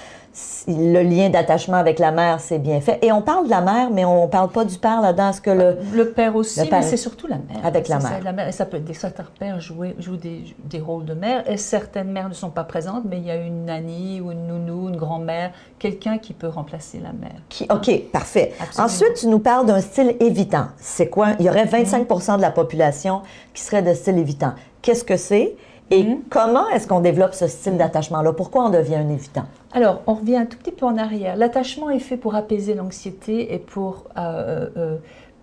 le 0.69 1.03
lien 1.03 1.29
d'attachement 1.29 1.77
avec 1.77 1.99
la 1.99 2.13
mère, 2.13 2.41
c'est 2.41 2.59
bien 2.59 2.81
fait. 2.81 2.99
Et 3.03 3.11
on 3.11 3.21
parle 3.21 3.47
de 3.47 3.51
la 3.51 3.61
mère, 3.61 3.91
mais 3.91 4.05
on 4.05 4.27
ne 4.27 4.31
parle 4.31 4.51
pas 4.51 4.65
du 4.65 4.79
père 4.79 5.01
là-dedans. 5.01 5.31
Est-ce 5.31 5.41
que 5.41 5.51
le... 5.51 5.79
Le 5.93 6.11
père 6.13 6.37
aussi, 6.37 6.61
Le 6.61 6.67
père. 6.67 6.81
mais 6.81 6.87
c'est 6.87 6.97
surtout 6.97 7.27
la 7.27 7.37
mère. 7.37 7.65
Avec 7.65 7.89
la 7.89 7.99
mère. 7.99 8.23
la 8.23 8.33
mère. 8.33 8.49
Et 8.49 8.53
ça 8.53 8.65
peut 8.65 8.77
être 8.77 8.85
des 8.85 8.95
certains 8.95 9.25
pères 9.39 9.61
jouent 9.61 10.17
des, 10.17 10.45
des 10.65 10.81
rôles 10.81 11.05
de 11.05 11.15
mère, 11.15 11.49
et 11.51 11.57
certaines 11.57 12.11
mères 12.13 12.29
ne 12.29 12.35
sont 12.35 12.51
pas 12.51 12.65
présentes, 12.65 13.03
mais 13.05 13.19
il 13.19 13.25
y 13.25 13.31
a 13.31 13.37
une 13.37 13.65
nanny 13.65 14.21
ou 14.21 14.31
une 14.31 14.47
nounou, 14.47 14.89
une 14.89 14.97
grand-mère, 14.97 15.51
quelqu'un 15.79 16.19
qui 16.19 16.33
peut 16.33 16.49
remplacer 16.49 17.01
la 17.01 17.13
mère. 17.13 17.41
Qui... 17.49 17.67
OK, 17.71 17.91
parfait. 18.13 18.53
Absolument. 18.61 18.85
Ensuite, 18.85 19.15
tu 19.15 19.27
nous 19.27 19.41
parles 19.41 19.67
d'un 19.67 19.81
style 19.81 20.15
évitant. 20.21 20.67
C'est 20.77 21.09
quoi? 21.09 21.31
Il 21.41 21.47
y 21.47 21.49
aurait 21.49 21.65
25% 21.65 22.37
de 22.37 22.43
la 22.43 22.51
population 22.51 23.23
qui 23.53 23.63
serait 23.63 23.83
de 23.83 23.95
style 23.95 24.19
évitant. 24.19 24.53
Qu'est-ce 24.83 25.05
que 25.05 25.17
c'est? 25.17 25.57
Et 25.91 26.05
Mhm. 26.05 26.21
comment 26.31 26.69
est-ce 26.71 26.87
qu'on 26.87 27.01
développe 27.01 27.35
ce 27.35 27.47
style 27.49 27.77
d'attachement-là? 27.77 28.33
Pourquoi 28.33 28.65
on 28.67 28.71
devient 28.71 28.97
un 28.97 29.09
évitant? 29.09 29.45
Alors, 29.73 30.03
on 30.07 30.15
revient 30.15 30.37
un 30.37 30.47
tout 30.47 30.57
petit 30.59 30.71
peu 30.73 30.87
en 30.87 30.97
arrière. 30.97 31.37
L'attachement 31.37 31.91
est 31.91 31.99
fait 31.99 32.17
pour 32.17 32.35
apaiser 32.37 32.75
l'anxiété 32.75 33.53
et 33.55 33.59
pour, 33.59 34.05
euh, 34.17 34.69
euh, 34.77 34.97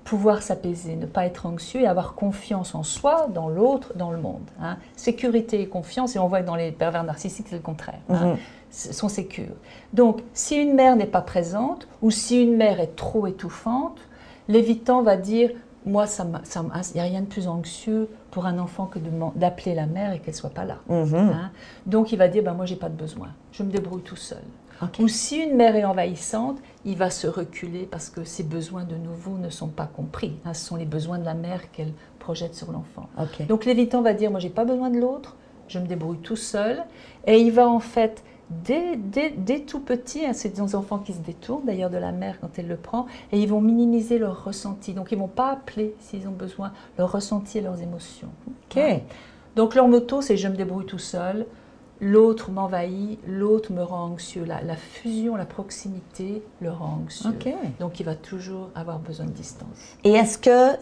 pouvoir 0.06 0.42
s'apaiser, 0.42 0.96
ne 0.96 1.06
pas 1.06 1.26
être 1.26 1.46
anxieux 1.46 1.82
et 1.82 1.86
avoir 1.88 2.14
confiance 2.16 2.76
en 2.76 2.84
soi, 2.84 3.28
dans 3.34 3.50
l'autre, 3.50 3.92
dans 3.98 4.10
le 4.10 4.18
monde. 4.18 4.40
hein. 4.62 4.78
Sécurité 4.96 5.60
et 5.62 5.68
confiance, 5.68 6.16
et 6.16 6.20
on 6.20 6.28
voit 6.30 6.40
que 6.42 6.48
dans 6.48 6.56
les 6.56 6.72
pervers 6.72 7.04
narcissiques, 7.04 7.48
c'est 7.50 7.58
le 7.58 7.62
contraire. 7.62 8.00
hein. 8.10 8.38
S- 8.72 8.94
sont 8.94 9.10
sécures. 9.10 9.56
Donc, 9.92 10.22
si 10.34 10.56
une 10.56 10.74
mère 10.76 10.96
n'est 10.96 11.06
pas 11.08 11.20
présente, 11.22 11.90
ou 12.02 12.10
si 12.10 12.42
une 12.42 12.56
mère 12.56 12.80
est 12.80 12.96
trop 12.96 13.28
étouffante, 13.28 13.98
l'évitant 14.48 15.02
va 15.02 15.18
dire 15.18 15.52
Moi, 15.88 16.06
ça 16.06 16.26
il 16.26 16.94
n'y 16.96 17.00
a 17.00 17.04
rien 17.04 17.22
de 17.22 17.26
plus 17.28 17.48
anxieux 17.48 18.10
pour 18.32 18.46
un 18.46 18.60
enfant 18.60 18.86
que 18.86 19.00
d'appeler 19.36 19.74
la 19.74 19.86
mère 19.86 20.14
et 20.14 20.20
qu'elle 20.20 20.34
ne 20.34 20.40
soit 20.40 20.50
pas 20.50 20.66
là. 20.66 20.78
Mhm. 20.90 21.16
hein. 21.16 21.52
Donc, 21.86 22.12
il 22.12 22.18
va 22.18 22.28
dire 22.28 22.44
ben, 22.44 22.54
Moi, 22.54 22.66
j'ai 22.66 22.76
pas 22.76 22.90
de 22.90 22.96
besoin, 22.96 23.30
je 23.52 23.64
me 23.64 23.72
débrouille 23.72 24.02
tout 24.04 24.16
seul. 24.16 24.44
Ou 25.00 25.08
si 25.08 25.38
une 25.38 25.56
mère 25.56 25.76
est 25.76 25.86
envahissante, 25.86 26.60
il 26.86 26.98
va 26.98 27.10
se 27.10 27.26
reculer 27.26 27.88
parce 27.90 28.10
que 28.10 28.24
ses 28.24 28.44
besoins 28.44 28.84
de 28.84 28.96
nouveau 28.96 29.38
ne 29.38 29.50
sont 29.50 29.70
pas 29.70 29.88
compris. 29.88 30.36
hein. 30.46 30.54
ce 30.54 30.64
sont 30.66 30.76
les 30.76 30.86
besoins 30.86 31.18
de 31.18 31.26
la 31.26 31.34
mère 31.34 31.72
qu'elle 31.72 31.94
projette 32.20 32.54
sur 32.54 32.72
l'enfant. 32.72 33.10
Donc 33.48 33.66
l'évitant 33.66 34.02
va 34.04 34.14
dire, 34.14 34.30
moi 34.30 34.40
j'ai 34.40 34.50
pas 34.52 34.66
besoin 34.66 34.90
de 34.92 35.00
l'autre, 35.00 35.36
je 35.68 35.80
me 35.80 35.88
débrouille 35.88 36.20
tout 36.20 36.36
seul. 36.36 36.84
Et 37.26 37.40
il 37.40 37.52
va 37.52 37.68
en 37.68 37.80
fait, 37.80 38.24
dès, 38.50 38.96
dès, 38.96 39.32
dès 39.32 39.62
tout 39.62 39.80
petit, 39.80 40.26
hein, 40.26 40.34
c'est 40.34 40.50
des 40.50 40.76
enfants 40.76 41.00
qui 41.00 41.14
se 41.14 41.20
détournent 41.20 41.66
d'ailleurs 41.66 41.90
de 41.90 41.98
la 41.98 42.12
mère 42.12 42.40
quand 42.40 42.50
elle 42.58 42.68
le 42.68 42.78
prend, 42.78 43.08
et 43.32 43.40
ils 43.40 43.50
vont 43.50 43.62
minimiser 43.62 44.18
leur 44.18 44.44
ressenti. 44.44 44.94
Donc 44.94 45.12
ils 45.12 45.18
vont 45.18 45.28
pas 45.28 45.52
appeler 45.52 45.96
s'ils 46.00 46.28
ont 46.28 46.32
besoin, 46.32 46.72
leur 46.98 47.12
ressenti 47.12 47.58
et 47.58 47.62
leurs 47.62 47.82
émotions. 47.82 48.30
OK. 48.48 48.82
Donc 49.56 49.76
leur 49.76 49.88
motto, 49.88 50.22
c'est 50.22 50.38
je 50.38 50.48
me 50.48 50.56
débrouille 50.56 50.86
tout 50.86 51.00
seul, 51.00 51.46
l'autre 52.00 52.52
m'envahit, 52.52 53.20
l'autre 53.28 53.72
me 53.74 53.82
rend 53.82 54.06
anxieux. 54.06 54.46
La, 54.46 54.62
la 54.62 54.76
fusion, 54.76 55.36
la 55.36 55.46
proximité 55.46 56.44
le 56.62 56.70
rend 56.70 57.00
anxieux. 57.04 57.32
Donc 57.80 58.00
il 58.00 58.06
va 58.06 58.16
toujours 58.16 58.70
avoir 58.76 59.00
besoin 59.00 59.26
de 59.26 59.32
distance. 59.32 59.98
Et 60.04 60.12
est-ce 60.12 60.38
que 60.38 60.78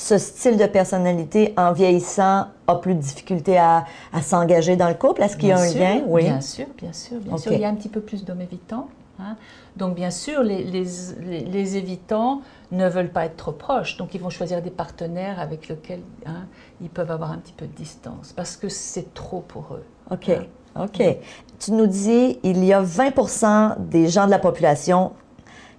ce 0.00 0.16
style 0.16 0.56
de 0.56 0.66
personnalité, 0.66 1.54
en 1.56 1.72
vieillissant, 1.72 2.46
a 2.68 2.76
plus 2.76 2.94
de 2.94 3.00
difficulté 3.00 3.58
à, 3.58 3.84
à 4.12 4.22
s'engager 4.22 4.76
dans 4.76 4.86
le 4.88 4.94
couple? 4.94 5.22
Est-ce 5.22 5.36
qu'il 5.36 5.48
y 5.48 5.52
a 5.52 5.56
Bien 5.56 5.64
un 5.64 5.68
sûr, 5.68 5.80
lien? 5.80 6.00
Oui. 6.06 6.22
Bien 6.22 6.40
sûr, 6.40 6.66
bien 6.76 6.92
sûr, 6.92 7.18
bien 7.18 7.32
Ok. 7.34 7.40
sûr. 7.40 7.52
Il 7.52 7.58
y 7.60 7.64
a 7.64 7.68
un 7.68 7.74
petit 7.74 7.88
peu 7.88 8.00
plus 8.00 8.24
d'hommes 8.24 8.40
évitants. 8.40 8.86
hein. 9.18 9.34
Donc, 9.74 9.96
bien 9.96 10.10
sûr, 10.12 10.44
les, 10.44 10.62
les, 10.62 10.84
les- 11.20 11.40
les 11.44 11.76
évitants 11.76 12.42
ne 12.70 12.88
veulent 12.88 13.10
pas 13.10 13.24
être 13.24 13.36
trop 13.36 13.50
proches. 13.50 13.96
Donc, 13.96 14.14
ils 14.14 14.20
vont 14.20 14.30
choisir 14.30 14.62
des 14.62 14.70
partenaires 14.70 15.40
avec 15.40 15.66
lesquels 15.66 16.02
hein, 16.26 16.46
ils 16.80 16.90
peuvent 16.90 17.10
avoir 17.10 17.32
un 17.32 17.38
petit 17.38 17.52
peu 17.56 17.66
de 17.66 17.72
distance 17.74 18.32
parce 18.36 18.56
que 18.56 18.68
c'est 18.68 19.12
trop 19.14 19.40
pour 19.40 19.66
eux. 19.74 19.84
OK. 20.12 20.30
OK. 20.78 21.02
Tu 21.58 21.72
nous 21.72 21.88
dis, 21.88 22.38
il 22.44 22.64
y 22.64 22.72
a 22.72 22.80
20% 22.82 23.74
des 23.80 24.06
gens 24.08 24.26
de 24.26 24.30
la 24.30 24.38
population 24.38 25.10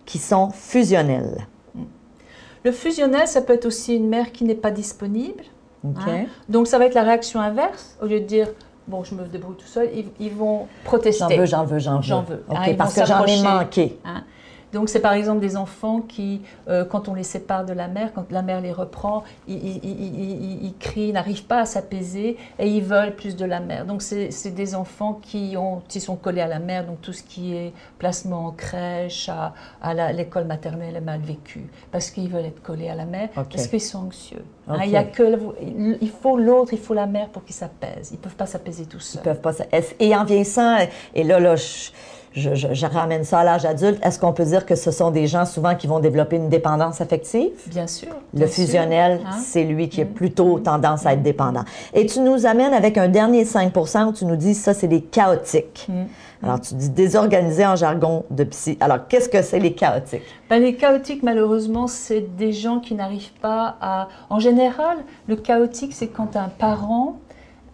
qui 0.05 0.17
sont 0.17 0.49
fusionnels. 0.49 1.47
Le 2.63 2.71
fusionnel, 2.71 3.27
ça 3.27 3.41
peut 3.41 3.53
être 3.53 3.65
aussi 3.65 3.95
une 3.95 4.09
mère 4.09 4.31
qui 4.31 4.43
n'est 4.43 4.55
pas 4.55 4.71
disponible. 4.71 5.43
Hein. 5.85 6.25
Donc, 6.49 6.67
ça 6.67 6.77
va 6.77 6.85
être 6.85 6.93
la 6.93 7.03
réaction 7.03 7.39
inverse. 7.39 7.97
Au 8.01 8.05
lieu 8.05 8.19
de 8.19 8.25
dire, 8.25 8.47
bon, 8.87 9.03
je 9.03 9.15
me 9.15 9.25
débrouille 9.25 9.55
tout 9.55 9.67
seul, 9.67 9.89
ils, 9.93 10.07
ils 10.19 10.33
vont 10.33 10.67
protester. 10.83 11.25
J'en 11.29 11.37
veux, 11.37 11.45
j'en 11.45 11.65
veux, 11.65 11.79
j'en 11.79 11.95
veux. 11.97 12.01
J'en 12.01 12.21
veux. 12.23 12.43
Ah, 12.49 12.65
parce 12.77 12.95
que 12.95 13.05
j'en 13.05 13.25
ai 13.25 13.41
manqué. 13.41 13.97
Hein. 14.03 14.23
Donc 14.73 14.89
c'est 14.89 14.99
par 14.99 15.13
exemple 15.13 15.39
des 15.39 15.57
enfants 15.57 16.01
qui, 16.01 16.41
euh, 16.67 16.85
quand 16.85 17.07
on 17.09 17.13
les 17.13 17.23
sépare 17.23 17.65
de 17.65 17.73
la 17.73 17.87
mère, 17.87 18.13
quand 18.13 18.31
la 18.31 18.41
mère 18.41 18.61
les 18.61 18.71
reprend, 18.71 19.23
ils, 19.47 19.55
ils- 19.55 20.65
ils- 20.65 20.73
crient, 20.79 21.11
n'arrivent 21.11 21.45
pas 21.45 21.61
à 21.61 21.65
s'apaiser 21.65 22.37
et 22.59 22.67
ils 22.67 22.83
veulent 22.83 23.15
plus 23.15 23.35
de 23.35 23.45
la 23.45 23.59
mère. 23.59 23.85
Donc 23.85 24.01
c'est 24.01 24.53
des 24.53 24.75
enfants 24.75 25.19
qui, 25.21 25.55
ont, 25.57 25.81
qui 25.87 25.99
sont 25.99 26.15
collés 26.15 26.41
à 26.41 26.47
la 26.47 26.59
mère, 26.59 26.85
donc 26.85 27.01
tout 27.01 27.13
ce 27.13 27.23
qui 27.23 27.55
est 27.55 27.73
placement 27.97 28.47
en 28.47 28.51
crèche, 28.51 29.29
à, 29.29 29.53
l'école 30.13 30.45
maternelle 30.45 30.95
est 30.95 31.01
mal 31.01 31.19
vécu, 31.21 31.69
parce 31.91 32.11
qu'ils 32.11 32.29
veulent 32.29 32.45
être 32.45 32.61
collés 32.61 32.89
à 32.89 32.95
la 32.95 33.05
mère, 33.05 33.29
parce 33.33 33.67
qu'ils 33.67 33.81
sont 33.81 34.05
anxieux. 34.05 34.43
Hein, 34.67 34.77
il, 34.83 34.91
y 34.91 34.97
a 34.97 35.03
que, 35.03 35.37
il 35.99 36.09
faut 36.09 36.37
l'autre, 36.37 36.73
il 36.73 36.79
faut 36.79 36.93
la 36.93 37.07
mère 37.07 37.29
pour 37.29 37.43
qu'ils 37.43 37.55
s'apaisent. 37.55 38.11
Ils 38.11 38.17
ne 38.17 38.21
peuvent 38.21 38.35
pas 38.35 38.45
s'apaiser 38.45 38.85
tout 38.85 38.99
seuls. 38.99 39.21
Ils 39.21 39.23
peuvent 39.23 39.41
pas. 39.41 39.53
Et 39.99 40.15
en 40.15 40.23
vieillissant, 40.23 40.77
et 41.15 41.23
là, 41.23 41.39
là, 41.39 41.55
je, 41.55 41.89
je- 42.39 42.55
je- 42.55 42.73
je 42.73 42.85
ramène 42.85 43.23
ça 43.23 43.39
à 43.39 43.43
l'âge 43.43 43.65
adulte, 43.65 43.99
est-ce 44.03 44.17
qu'on 44.17 44.33
peut 44.33 44.45
dire 44.45 44.65
que 44.65 44.75
ce 44.75 44.89
sont 44.91 45.11
des 45.11 45.27
gens 45.27 45.45
souvent 45.45 45.75
qui 45.75 45.85
vont 45.87 45.99
développer 45.99 46.37
une 46.37 46.49
dépendance 46.49 47.01
affective? 47.01 47.51
Bien 47.67 47.85
sûr. 47.87 48.09
Le 48.33 48.39
bien 48.39 48.47
fusionnel, 48.47 49.21
Hein? 49.25 49.37
c'est 49.43 49.63
lui 49.63 49.89
qui 49.89 50.01
a 50.01 50.05
plutôt 50.05 50.59
tendance 50.59 51.05
à 51.05 51.13
être 51.13 51.21
dépendant. 51.21 51.63
Et 51.93 52.05
tu 52.05 52.19
nous 52.21 52.45
amènes 52.45 52.73
avec 52.73 52.97
un 52.97 53.07
dernier 53.09 53.45
5% 53.45 54.05
où 54.07 54.13
tu 54.13 54.25
nous 54.25 54.35
dis 54.37 54.55
ça, 54.55 54.73
c'est 54.73 54.87
des 54.87 55.01
chaotiques. 55.01 55.85
Mm. 55.89 56.03
Alors, 56.41 56.61
tu 56.61 56.73
dis 56.75 56.89
désorganisé 56.89 57.65
en 57.65 57.75
jargon 57.75 58.23
de 58.31 58.45
psy. 58.45 58.77
Alors, 58.79 59.07
qu'est-ce 59.09 59.27
que 59.27 59.41
c'est 59.41 59.59
les 59.59 59.73
chaotiques? 59.73 60.23
Ben, 60.49 60.61
les 60.61 60.75
chaotiques, 60.75 61.21
malheureusement, 61.21 61.87
c'est 61.87 62.21
des 62.37 62.53
gens 62.53 62.79
qui 62.79 62.95
n'arrivent 62.95 63.33
pas 63.41 63.75
à... 63.81 64.07
En 64.29 64.39
général, 64.39 64.97
le 65.27 65.35
chaotique, 65.35 65.91
c'est 65.93 66.07
quand 66.07 66.37
un 66.37 66.47
parent 66.47 67.17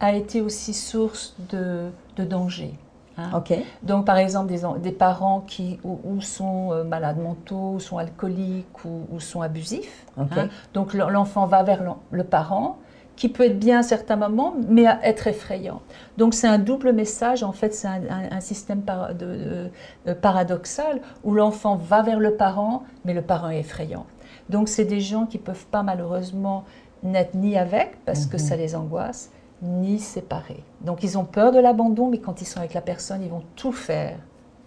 a 0.00 0.12
été 0.14 0.40
aussi 0.40 0.74
source 0.74 1.36
de, 1.50 1.90
de 2.16 2.24
danger. 2.24 2.72
Hein. 3.18 3.30
OK. 3.36 3.54
Donc, 3.82 4.04
par 4.06 4.16
exemple, 4.18 4.48
des, 4.48 4.64
en- 4.64 4.76
des 4.76 4.92
parents 4.92 5.40
qui 5.46 5.78
ou, 5.84 5.98
ou 6.04 6.20
sont 6.20 6.72
euh, 6.72 6.84
malades 6.84 7.18
mentaux, 7.18 7.72
ou 7.74 7.80
sont 7.80 7.98
alcooliques, 7.98 8.84
ou, 8.84 9.06
ou 9.12 9.20
sont 9.20 9.42
abusifs. 9.42 10.04
Hein. 10.36 10.48
Donc, 10.74 10.94
le- 10.94 11.08
l'enfant 11.10 11.46
va 11.46 11.62
vers 11.62 11.82
le 12.10 12.24
parent, 12.24 12.78
qui 13.16 13.30
peut 13.30 13.44
être 13.44 13.58
bien 13.58 13.78
à 13.78 13.82
certains 13.82 14.16
moments, 14.16 14.52
mais 14.68 14.84
être 15.02 15.26
effrayant. 15.26 15.80
Donc, 16.18 16.34
c'est 16.34 16.48
un 16.48 16.58
double 16.58 16.92
message. 16.92 17.42
En 17.42 17.52
fait, 17.52 17.72
c'est 17.72 17.88
un, 17.88 18.02
un- 18.10 18.36
un 18.36 18.40
système 18.40 18.82
par- 18.82 19.14
de- 19.14 19.24
de- 19.24 19.70
de- 20.06 20.12
paradoxal 20.12 21.00
où 21.24 21.32
l'enfant 21.32 21.76
va 21.76 22.02
vers 22.02 22.20
le 22.20 22.34
parent, 22.34 22.82
mais 23.06 23.14
le 23.14 23.22
parent 23.22 23.48
est 23.48 23.60
effrayant. 23.60 24.04
Donc, 24.50 24.68
c'est 24.68 24.84
des 24.84 25.00
gens 25.00 25.24
qui 25.24 25.38
peuvent 25.38 25.64
pas 25.66 25.82
malheureusement 25.82 26.64
n'être 27.02 27.34
ni 27.34 27.56
avec, 27.56 28.04
parce 28.04 28.26
que 28.26 28.36
ça 28.38 28.54
les 28.56 28.76
angoisse, 28.76 29.30
ni 29.62 29.98
séparés. 29.98 30.62
Donc, 30.82 31.02
ils 31.02 31.16
ont 31.18 31.24
peur 31.24 31.52
de 31.52 31.58
l'abandon, 31.58 32.08
mais 32.08 32.18
quand 32.18 32.40
ils 32.42 32.46
sont 32.46 32.58
avec 32.58 32.74
la 32.74 32.80
personne, 32.80 33.22
ils 33.22 33.30
vont 33.30 33.42
tout 33.56 33.72
faire 33.72 34.16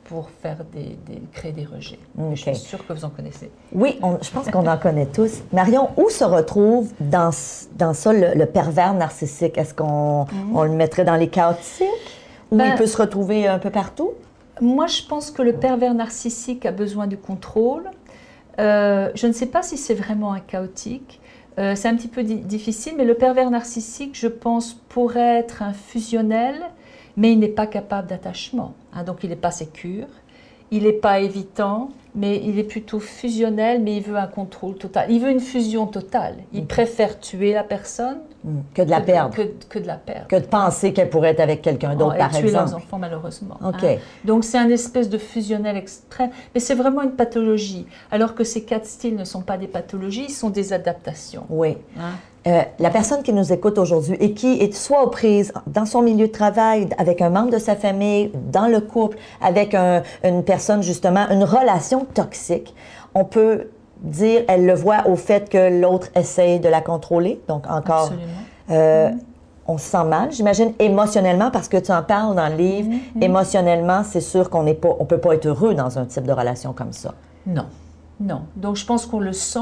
pour 0.05 0.29
faire 0.41 0.65
des, 0.73 0.97
des- 1.05 1.21
créer 1.31 1.51
des 1.51 1.65
rejets. 1.65 1.99
Je 2.31 2.35
suis 2.35 2.55
sûre 2.55 2.85
que 2.87 2.93
vous 2.93 3.05
en 3.05 3.09
connaissez. 3.11 3.51
Oui, 3.73 3.99
on- 4.01 4.17
je 4.21 4.31
pense 4.31 4.49
qu'on 4.49 4.65
en 4.65 4.77
connaît 4.77 5.05
tous. 5.05 5.43
Marion, 5.53 5.89
où 5.97 6.09
se 6.09 6.23
retrouve 6.23 6.91
dans, 6.99 7.29
dans 7.77 7.93
ça 7.93 8.11
le, 8.11 8.33
le 8.33 8.45
pervers 8.47 8.95
narcissique? 8.95 9.57
Est-ce 9.59 9.75
qu'on 9.75 10.25
on 10.53 10.63
le 10.63 10.71
mettrait 10.71 11.05
dans 11.05 11.15
les 11.15 11.29
chaotiques? 11.29 11.83
Ou 12.51 12.55
Ben- 12.57 12.69
il 12.71 12.75
peut 12.75 12.87
se 12.87 12.97
retrouver 12.97 13.47
un 13.47 13.59
peu 13.59 13.69
partout? 13.69 14.13
Moi, 14.61 14.87
je 14.87 15.03
pense 15.03 15.29
que 15.29 15.43
le 15.43 15.53
pervers 15.53 15.93
narcissique 15.93 16.65
a 16.65 16.71
besoin 16.71 17.05
du 17.05 17.17
contrôle. 17.17 17.83
Euh, 18.59 19.09
je 19.13 19.27
ne 19.27 19.31
sais 19.31 19.45
pas 19.45 19.61
si 19.61 19.77
c'est 19.77 19.93
vraiment 19.93 20.33
un 20.33 20.39
chaotique. 20.39 21.21
Euh, 21.59 21.75
c'est 21.75 21.87
un 21.89 21.95
petit 21.95 22.07
peu 22.07 22.23
di- 22.23 22.37
difficile, 22.37 22.93
mais 22.97 23.05
le 23.05 23.15
pervers 23.15 23.49
narcissique, 23.49 24.17
je 24.17 24.27
pense, 24.27 24.73
pourrait 24.73 25.39
être 25.39 25.61
un 25.61 25.73
fusionnel, 25.73 26.55
mais 27.17 27.33
il 27.33 27.39
n'est 27.39 27.47
pas 27.49 27.67
capable 27.67 28.07
d'attachement. 28.07 28.73
hein. 28.93 29.03
donc, 29.03 29.23
il 29.23 29.29
n'est 29.29 29.35
pas 29.35 29.51
sécure, 29.51 30.07
il 30.71 30.83
n'est 30.83 30.93
pas 30.93 31.19
évitant, 31.19 31.89
mais 32.15 32.41
il 32.43 32.57
est 32.59 32.63
plutôt 32.63 32.99
fusionnel, 32.99 33.81
mais 33.81 33.97
il 33.97 34.03
veut 34.03 34.17
un 34.17 34.27
contrôle 34.27 34.75
total. 34.75 35.05
Il 35.09 35.21
veut 35.21 35.29
une 35.31 35.39
fusion 35.39 35.85
totale. 35.85 36.35
Il 36.53 36.65
préfère 36.65 37.19
tuer 37.19 37.53
la 37.53 37.63
personne 37.63 38.17
Hmm, 38.41 38.59
Que 38.73 38.83
de 38.83 38.89
la 38.89 39.01
que 39.01 39.05
perdre. 39.05 39.35
que, 39.35 39.41
que 39.67 39.79
de 39.79 39.85
la 39.87 39.95
perdre. 39.95 40.27
Que 40.29 40.37
de 40.37 40.45
penser 40.45 40.93
qu'elle 40.93 41.09
pourrait 41.09 41.31
être 41.31 41.41
avec 41.41 41.61
quelqu'un 41.61 41.93
d'autre, 41.97 42.15
par 42.17 42.31
tuer 42.31 42.49
leurs 42.49 42.61
exemple. 42.61 42.83
enfants 42.85 42.97
malheureusement. 42.97 43.57
OK. 43.61 43.83
hein. 43.83 43.97
Donc 44.23 44.45
c'est 44.45 44.57
un 44.57 44.69
espèce 44.69 45.09
de 45.09 45.17
fusionnel 45.17 45.75
extrême, 45.75 46.29
mais 46.55 46.61
c'est 46.61 46.73
vraiment 46.75 47.01
une 47.01 47.11
pathologie. 47.17 47.85
Alors 48.11 48.35
que 48.35 48.45
ces 48.45 48.63
quatre 48.63 48.85
styles 48.85 49.17
ne 49.17 49.25
sont 49.25 49.41
pas 49.41 49.57
des 49.57 49.67
pathologies, 49.67 50.27
ils 50.29 50.33
sont 50.33 50.49
des 50.51 50.71
adaptations. 50.71 51.43
Oui. 51.49 51.75
hein. 51.99 52.11
Euh, 52.47 52.61
la 52.79 52.89
personne 52.89 53.21
qui 53.21 53.33
nous 53.33 53.51
écoute 53.51 53.77
aujourd'hui 53.77 54.15
et 54.21 54.31
qui 54.33 54.61
est 54.61 54.73
soit 54.73 55.03
aux 55.03 55.09
prises 55.09 55.51
dans 55.67 55.85
son 55.85 56.01
milieu 56.01 56.27
de 56.27 56.31
travail, 56.31 56.87
avec 56.97 57.21
un 57.21 57.29
membre 57.29 57.51
de 57.51 57.57
sa 57.59 57.75
famille, 57.75 58.31
dans 58.49 58.67
le 58.67 58.79
couple, 58.79 59.17
avec 59.41 59.73
un- 59.75 60.03
une 60.23 60.45
personne 60.45 60.81
justement, 60.81 61.27
une 61.31 61.43
relation 61.43 61.98
toxique, 62.05 62.73
on 63.15 63.25
peut 63.25 63.69
dire, 64.01 64.43
elle 64.47 64.65
le 64.65 64.73
voit 64.73 65.07
au 65.07 65.15
fait 65.15 65.49
que 65.49 65.81
l'autre 65.81 66.07
essaye 66.15 66.59
de 66.59 66.69
la 66.69 66.81
contrôler. 66.81 67.41
Donc 67.47 67.69
encore, 67.69 68.11
euh, 68.69 69.09
on 69.67 69.77
se 69.77 69.85
sent 69.85 70.03
mal, 70.05 70.31
j'imagine, 70.31 70.73
émotionnellement, 70.79 71.51
parce 71.51 71.67
que 71.67 71.77
tu 71.77 71.91
en 71.91 72.01
parles 72.01 72.35
dans 72.35 72.47
le 72.49 72.55
livre. 72.55 72.89
Émotionnellement, 73.21 74.03
c'est 74.03 74.21
sûr 74.21 74.49
qu'on 74.49 74.63
n'est 74.63 74.73
pas, 74.73 74.95
on 74.99 75.05
peut 75.05 75.17
pas 75.19 75.33
être 75.35 75.45
heureux 75.47 75.73
dans 75.75 75.99
un 75.99 76.05
type 76.05 76.23
de 76.23 76.31
relation 76.31 76.73
comme 76.73 76.93
ça. 76.93 77.13
Non, 77.45 77.65
non. 78.19 78.41
Donc 78.55 78.77
je 78.77 78.85
pense 78.85 79.05
qu'on 79.05 79.19
le 79.19 79.33
sent. 79.33 79.59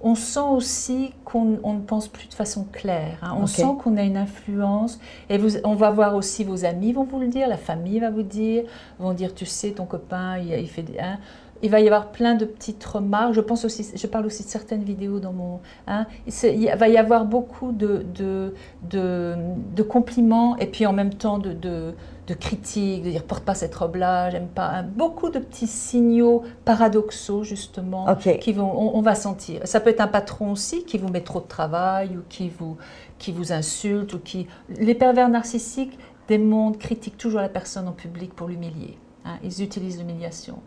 On 0.00 0.14
sent 0.14 0.38
aussi 0.52 1.12
qu'on 1.24 1.58
on 1.64 1.72
ne 1.72 1.80
pense 1.80 2.06
plus 2.06 2.28
de 2.28 2.34
façon 2.34 2.64
claire. 2.70 3.18
hein. 3.20 3.34
On 3.36 3.48
sent 3.48 3.66
qu'on 3.82 3.96
a 3.96 4.02
une 4.02 4.16
influence. 4.16 5.00
Et 5.28 5.38
vous, 5.38 5.56
on 5.64 5.74
va 5.74 5.90
voir 5.90 6.14
aussi 6.14 6.44
vos 6.44 6.64
amis 6.64 6.92
vont 6.92 7.02
vous 7.02 7.18
le 7.18 7.26
dire, 7.26 7.48
la 7.48 7.56
famille 7.56 7.98
va 7.98 8.10
vous 8.10 8.22
dire, 8.22 8.62
vont 9.00 9.12
dire, 9.12 9.34
tu 9.34 9.44
sais, 9.44 9.70
ton 9.72 9.86
copain, 9.86 10.38
il, 10.38 10.52
il 10.52 10.68
fait 10.68 10.82
des... 10.82 11.00
hein. 11.00 11.18
Il 11.62 11.70
va 11.70 11.80
y 11.80 11.86
avoir 11.86 12.12
plein 12.12 12.34
de 12.34 12.44
petites 12.44 12.84
remarques. 12.84 13.34
Je 13.34 13.40
pense 13.40 13.64
aussi, 13.64 13.90
je 13.94 14.06
parle 14.06 14.26
aussi 14.26 14.44
de 14.44 14.48
certaines 14.48 14.82
vidéos 14.84 15.20
dans 15.20 15.32
mon. 15.32 15.60
hein. 15.86 16.06
Il 16.26 16.70
va 16.76 16.88
y 16.88 16.96
avoir 16.96 17.24
beaucoup 17.24 17.72
de, 17.72 18.04
de, 18.14 18.54
de, 18.90 19.34
de 19.74 19.82
compliments 19.82 20.56
et 20.58 20.66
puis 20.66 20.86
en 20.86 20.92
même 20.92 21.14
temps 21.14 21.38
de, 21.38 21.52
de, 21.52 21.94
critiques, 22.34 23.02
de 23.04 23.10
dire 23.10 23.24
porte 23.24 23.44
pas 23.44 23.54
cette 23.54 23.74
robe-là, 23.74 24.30
j'aime 24.30 24.48
pas. 24.48 24.68
Hein. 24.68 24.82
Beaucoup 24.82 25.30
de 25.30 25.38
petits 25.38 25.66
signaux 25.66 26.42
paradoxaux, 26.64 27.42
justement, 27.42 28.14
qui 28.40 28.52
vont, 28.52 28.96
on, 28.96 29.00
va 29.00 29.14
sentir. 29.14 29.60
Ça 29.64 29.80
peut 29.80 29.90
être 29.90 30.00
un 30.00 30.08
patron 30.08 30.52
aussi 30.52 30.84
qui 30.84 30.98
vous 30.98 31.08
met 31.08 31.22
trop 31.22 31.40
de 31.40 31.46
travail 31.46 32.16
ou 32.16 32.20
qui 32.28 32.50
vous, 32.50 32.76
qui 33.18 33.32
vous 33.32 33.52
insulte 33.52 34.12
ou 34.14 34.18
qui. 34.18 34.46
Les 34.68 34.94
pervers 34.94 35.28
narcissiques 35.28 35.98
démontrent, 36.28 36.78
critiquent 36.78 37.16
toujours 37.16 37.40
la 37.40 37.48
personne 37.48 37.88
en 37.88 37.92
public 37.92 38.34
pour 38.34 38.48
l'humilier. 38.48 38.98
Hein. 39.24 39.38
Ils 39.42 39.62
utilisent 39.62 39.98
l'humiliation. 39.98 40.60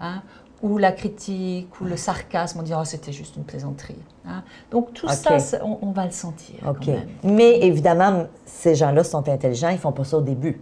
Hein 0.00 0.22
ou 0.64 0.78
la 0.78 0.92
critique, 0.92 1.78
ou 1.80 1.84
le 1.84 1.96
sarcasme, 1.96 2.60
on 2.60 2.62
dit 2.62 2.72
oh, 2.74 2.84
c'était 2.84 3.12
juste 3.12 3.36
une 3.36 3.44
plaisanterie. 3.44 3.98
Hein. 4.26 4.42
Donc 4.70 4.94
tout 4.94 5.06
ça, 5.08 5.36
on, 5.62 5.90
va 5.90 6.06
le 6.06 6.10
sentir. 6.10 6.56
Quand 6.62 6.86
même. 6.86 7.08
Mais 7.22 7.60
évidemment, 7.60 8.26
ces 8.46 8.74
gens-là 8.74 9.04
sont 9.04 9.28
intelligents, 9.28 9.68
ils 9.68 9.78
font 9.78 9.92
pas 9.92 10.04
ça 10.04 10.16
au 10.16 10.22
début. 10.22 10.60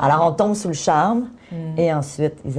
Alors, 0.00 0.26
on 0.26 0.32
tombe 0.32 0.54
sous 0.54 0.68
le 0.68 0.74
charme 0.74 1.28
hmm. 1.50 1.78
et 1.78 1.92
ensuite, 1.92 2.34
ils 2.44 2.58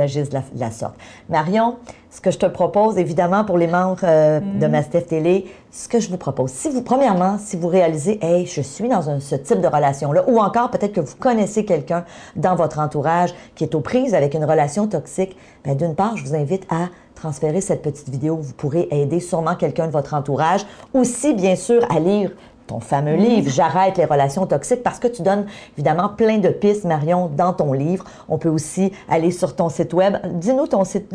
agissent, 0.00 0.30
de, 0.30 0.38
la, 0.56 0.70
sorte. 0.70 0.94
Marion, 1.28 1.76
ce 2.10 2.20
que 2.20 2.30
je 2.30 2.38
te 2.38 2.46
propose, 2.46 2.98
évidemment, 2.98 3.44
pour 3.44 3.58
les 3.58 3.66
membres 3.66 4.00
euh, 4.04 4.40
hmm. 4.40 4.58
de 4.58 4.66
Mastef 4.66 5.06
Télé, 5.06 5.46
ce 5.70 5.88
que 5.88 6.00
je 6.00 6.08
vous 6.08 6.16
propose, 6.16 6.50
si 6.50 6.70
vous, 6.70 6.82
premièrement, 6.82 7.36
si 7.38 7.56
vous 7.56 7.68
réalisez, 7.68 8.18
hey, 8.24 8.46
je 8.46 8.60
suis 8.62 8.88
dans 8.88 9.02
ce 9.20 9.34
type 9.36 9.60
de 9.60 9.68
relation-là, 9.68 10.24
ou 10.28 10.40
encore 10.40 10.70
peut-être 10.70 10.94
que 10.94 11.00
vous 11.00 11.16
connaissez 11.16 11.64
quelqu'un 11.64 12.04
dans 12.36 12.54
votre 12.54 12.78
entourage 12.78 13.34
qui 13.54 13.64
est 13.64 13.74
aux 13.74 13.80
prises 13.80 14.14
avec 14.14 14.34
une 14.34 14.44
relation 14.44 14.86
toxique, 14.86 15.36
bien, 15.64 15.74
d'une 15.74 15.94
part, 15.94 16.16
je 16.16 16.24
vous 16.24 16.34
invite 16.34 16.66
à 16.70 16.88
transférer 17.14 17.60
cette 17.60 17.82
petite 17.82 18.08
vidéo. 18.08 18.36
Vous 18.36 18.52
pourrez 18.52 18.88
aider 18.90 19.20
sûrement 19.20 19.56
quelqu'un 19.56 19.86
de 19.86 19.92
votre 19.92 20.14
entourage. 20.14 20.64
Aussi, 20.94 21.34
bien 21.34 21.56
sûr, 21.56 21.84
à 21.90 21.98
lire 21.98 22.30
ton 22.66 22.80
fameux 22.80 23.16
livre 23.16 23.50
J'arrête 23.50 23.96
les 23.96 24.04
relations 24.04 24.46
toxiques 24.46 24.82
parce 24.82 24.98
que 24.98 25.08
tu 25.08 25.22
donnes 25.22 25.46
évidemment 25.76 26.08
plein 26.08 26.38
de 26.38 26.48
pistes, 26.48 26.84
Marion, 26.84 27.30
dans 27.34 27.52
ton 27.52 27.72
livre. 27.72 28.04
On 28.28 28.38
peut 28.38 28.48
aussi 28.48 28.92
aller 29.08 29.30
sur 29.30 29.54
ton 29.56 29.68
site 29.68 29.92
web. 29.94 30.16
Dis-nous 30.34 30.66
ton 30.66 30.84
site. 30.84 31.12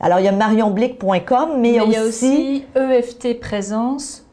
Alors, 0.00 0.20
il 0.20 0.24
y 0.24 0.28
a 0.28 0.32
marionblick.com, 0.32 1.50
mais, 1.58 1.74
il 1.84 1.92
y 1.92 1.96
a 1.96 2.04
aussi, 2.04 2.64
eftprésence.com. 2.74 4.29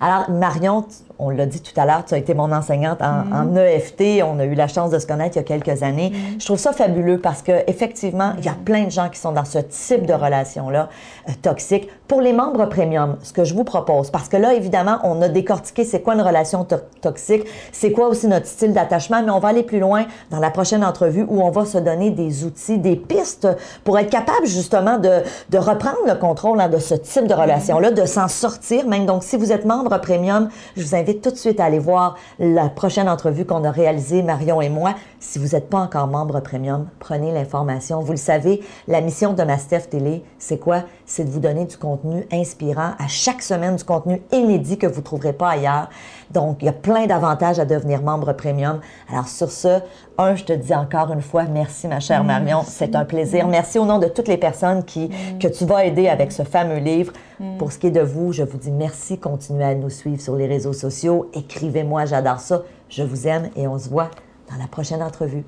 Alors, 0.00 0.30
Marion, 0.30 0.84
on 1.18 1.30
l'a 1.30 1.46
dit 1.46 1.60
tout 1.60 1.78
à 1.78 1.86
l'heure, 1.86 2.04
tu 2.04 2.14
as 2.14 2.18
été 2.18 2.34
mon 2.34 2.50
enseignante 2.52 3.00
en, 3.00 3.54
EFT. 3.56 4.00
Mm. 4.00 4.24
On 4.24 4.38
a 4.38 4.44
eu 4.44 4.54
la 4.54 4.66
chance 4.66 4.90
de 4.90 4.98
se 4.98 5.06
connaître 5.06 5.36
il 5.36 5.38
y 5.38 5.42
a 5.42 5.44
quelques 5.44 5.82
années. 5.82 6.10
Mm. 6.10 6.40
Je 6.40 6.44
trouve 6.44 6.58
ça 6.58 6.72
fabuleux 6.72 7.18
parce 7.18 7.42
que 7.42 7.52
effectivement, 7.66 8.32
il 8.38 8.44
y 8.44 8.48
a 8.48 8.52
mm. 8.52 8.64
plein 8.64 8.84
de 8.84 8.90
gens 8.90 9.08
qui 9.08 9.20
sont 9.20 9.32
dans 9.32 9.44
ce 9.44 9.58
type 9.58 10.06
de 10.06 10.14
relation-là 10.14 10.88
euh, 11.28 11.32
toxique. 11.40 11.88
Pour 12.08 12.20
les 12.20 12.32
membres 12.32 12.66
premium, 12.66 13.16
ce 13.22 13.32
que 13.32 13.44
je 13.44 13.54
vous 13.54 13.64
propose, 13.64 14.10
parce 14.10 14.28
que 14.28 14.36
là, 14.36 14.54
évidemment, 14.54 14.98
on 15.04 15.22
a 15.22 15.28
décortiqué 15.28 15.84
c'est 15.84 16.00
quoi 16.00 16.14
une 16.14 16.20
relation 16.20 16.66
toxique, 17.00 17.44
c'est 17.72 17.92
quoi 17.92 18.08
aussi 18.08 18.26
notre 18.26 18.46
style 18.46 18.72
d'attachement, 18.72 19.22
mais 19.22 19.30
on 19.30 19.38
va 19.38 19.48
aller 19.48 19.62
plus 19.62 19.80
loin 19.80 20.04
dans 20.30 20.40
la 20.40 20.50
prochaine 20.50 20.84
entrevue 20.84 21.24
où 21.28 21.42
on 21.42 21.50
va 21.50 21.64
se 21.64 21.78
donner 21.78 22.10
des 22.10 22.44
outils, 22.44 22.78
des 22.78 22.96
pistes 22.96 23.48
pour 23.84 23.98
être 23.98 24.10
capable 24.10 24.46
justement 24.46 24.98
de, 24.98 25.22
reprendre 25.56 25.98
le 26.06 26.14
contrôle 26.14 26.60
hein, 26.60 26.68
de 26.68 26.78
ce 26.78 26.94
type 26.94 27.26
de 27.26 27.34
relation-là, 27.34 27.92
de 27.92 28.04
s'en 28.04 28.28
sortir 28.28 28.86
même. 28.86 29.06
Donc, 29.12 29.24
si 29.24 29.36
vous 29.36 29.52
êtes 29.52 29.66
membre 29.66 30.00
premium, 30.00 30.48
je 30.74 30.82
vous 30.82 30.94
invite 30.94 31.20
tout 31.20 31.30
de 31.30 31.36
suite 31.36 31.60
à 31.60 31.66
aller 31.66 31.78
voir 31.78 32.16
la 32.38 32.70
prochaine 32.70 33.10
entrevue 33.10 33.44
qu'on 33.44 33.62
a 33.62 33.70
réalisée, 33.70 34.22
Marion 34.22 34.62
et 34.62 34.70
moi. 34.70 34.94
Si 35.20 35.38
vous 35.38 35.48
n'êtes 35.48 35.68
pas 35.68 35.80
encore 35.80 36.06
membre 36.06 36.40
premium, 36.40 36.88
prenez 36.98 37.30
l'information. 37.30 38.00
Vous 38.00 38.12
le 38.12 38.16
savez, 38.16 38.62
la 38.88 39.02
mission 39.02 39.34
de 39.34 39.42
Mastef 39.42 39.90
Télé, 39.90 40.24
c'est 40.38 40.56
quoi? 40.56 40.84
C'est 41.04 41.24
de 41.24 41.30
vous 41.30 41.40
donner 41.40 41.66
du 41.66 41.76
contenu 41.76 42.26
inspirant 42.32 42.92
à 42.98 43.06
chaque 43.06 43.42
semaine, 43.42 43.76
du 43.76 43.84
contenu 43.84 44.22
inédit 44.32 44.78
que 44.78 44.86
vous 44.86 45.00
ne 45.00 45.04
trouverez 45.04 45.34
pas 45.34 45.50
ailleurs. 45.50 45.90
Donc, 46.32 46.58
il 46.60 46.66
y 46.66 46.68
a 46.68 46.72
plein 46.72 47.06
d'avantages 47.06 47.58
à 47.58 47.64
devenir 47.64 48.02
membre 48.02 48.32
premium. 48.32 48.80
Alors, 49.10 49.28
sur 49.28 49.50
ce, 49.50 49.80
un, 50.18 50.34
je 50.34 50.44
te 50.44 50.52
dis 50.52 50.74
encore 50.74 51.12
une 51.12 51.20
fois, 51.20 51.44
merci, 51.44 51.88
ma 51.88 52.00
chère 52.00 52.24
Marion. 52.24 52.62
C'est 52.66 52.94
un 52.96 53.04
plaisir. 53.04 53.48
Merci 53.48 53.78
au 53.78 53.84
nom 53.84 53.98
de 53.98 54.06
toutes 54.06 54.28
les 54.28 54.36
personnes 54.36 54.84
qui, 54.84 55.10
que 55.38 55.48
tu 55.48 55.64
vas 55.64 55.84
aider 55.84 56.08
avec 56.08 56.32
ce 56.32 56.42
fameux 56.42 56.78
livre. 56.78 57.12
Pour 57.58 57.72
ce 57.72 57.78
qui 57.78 57.88
est 57.88 57.90
de 57.90 58.00
vous, 58.00 58.32
je 58.32 58.42
vous 58.42 58.58
dis 58.58 58.70
merci. 58.70 59.18
Continuez 59.18 59.64
à 59.64 59.74
nous 59.74 59.90
suivre 59.90 60.20
sur 60.20 60.36
les 60.36 60.46
réseaux 60.46 60.72
sociaux. 60.72 61.30
Écrivez-moi, 61.34 62.04
j'adore 62.04 62.40
ça. 62.40 62.62
Je 62.88 63.02
vous 63.02 63.26
aime 63.26 63.50
et 63.56 63.66
on 63.66 63.78
se 63.78 63.88
voit 63.88 64.10
dans 64.50 64.56
la 64.60 64.68
prochaine 64.68 65.02
entrevue. 65.02 65.44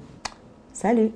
Salut! 0.72 1.12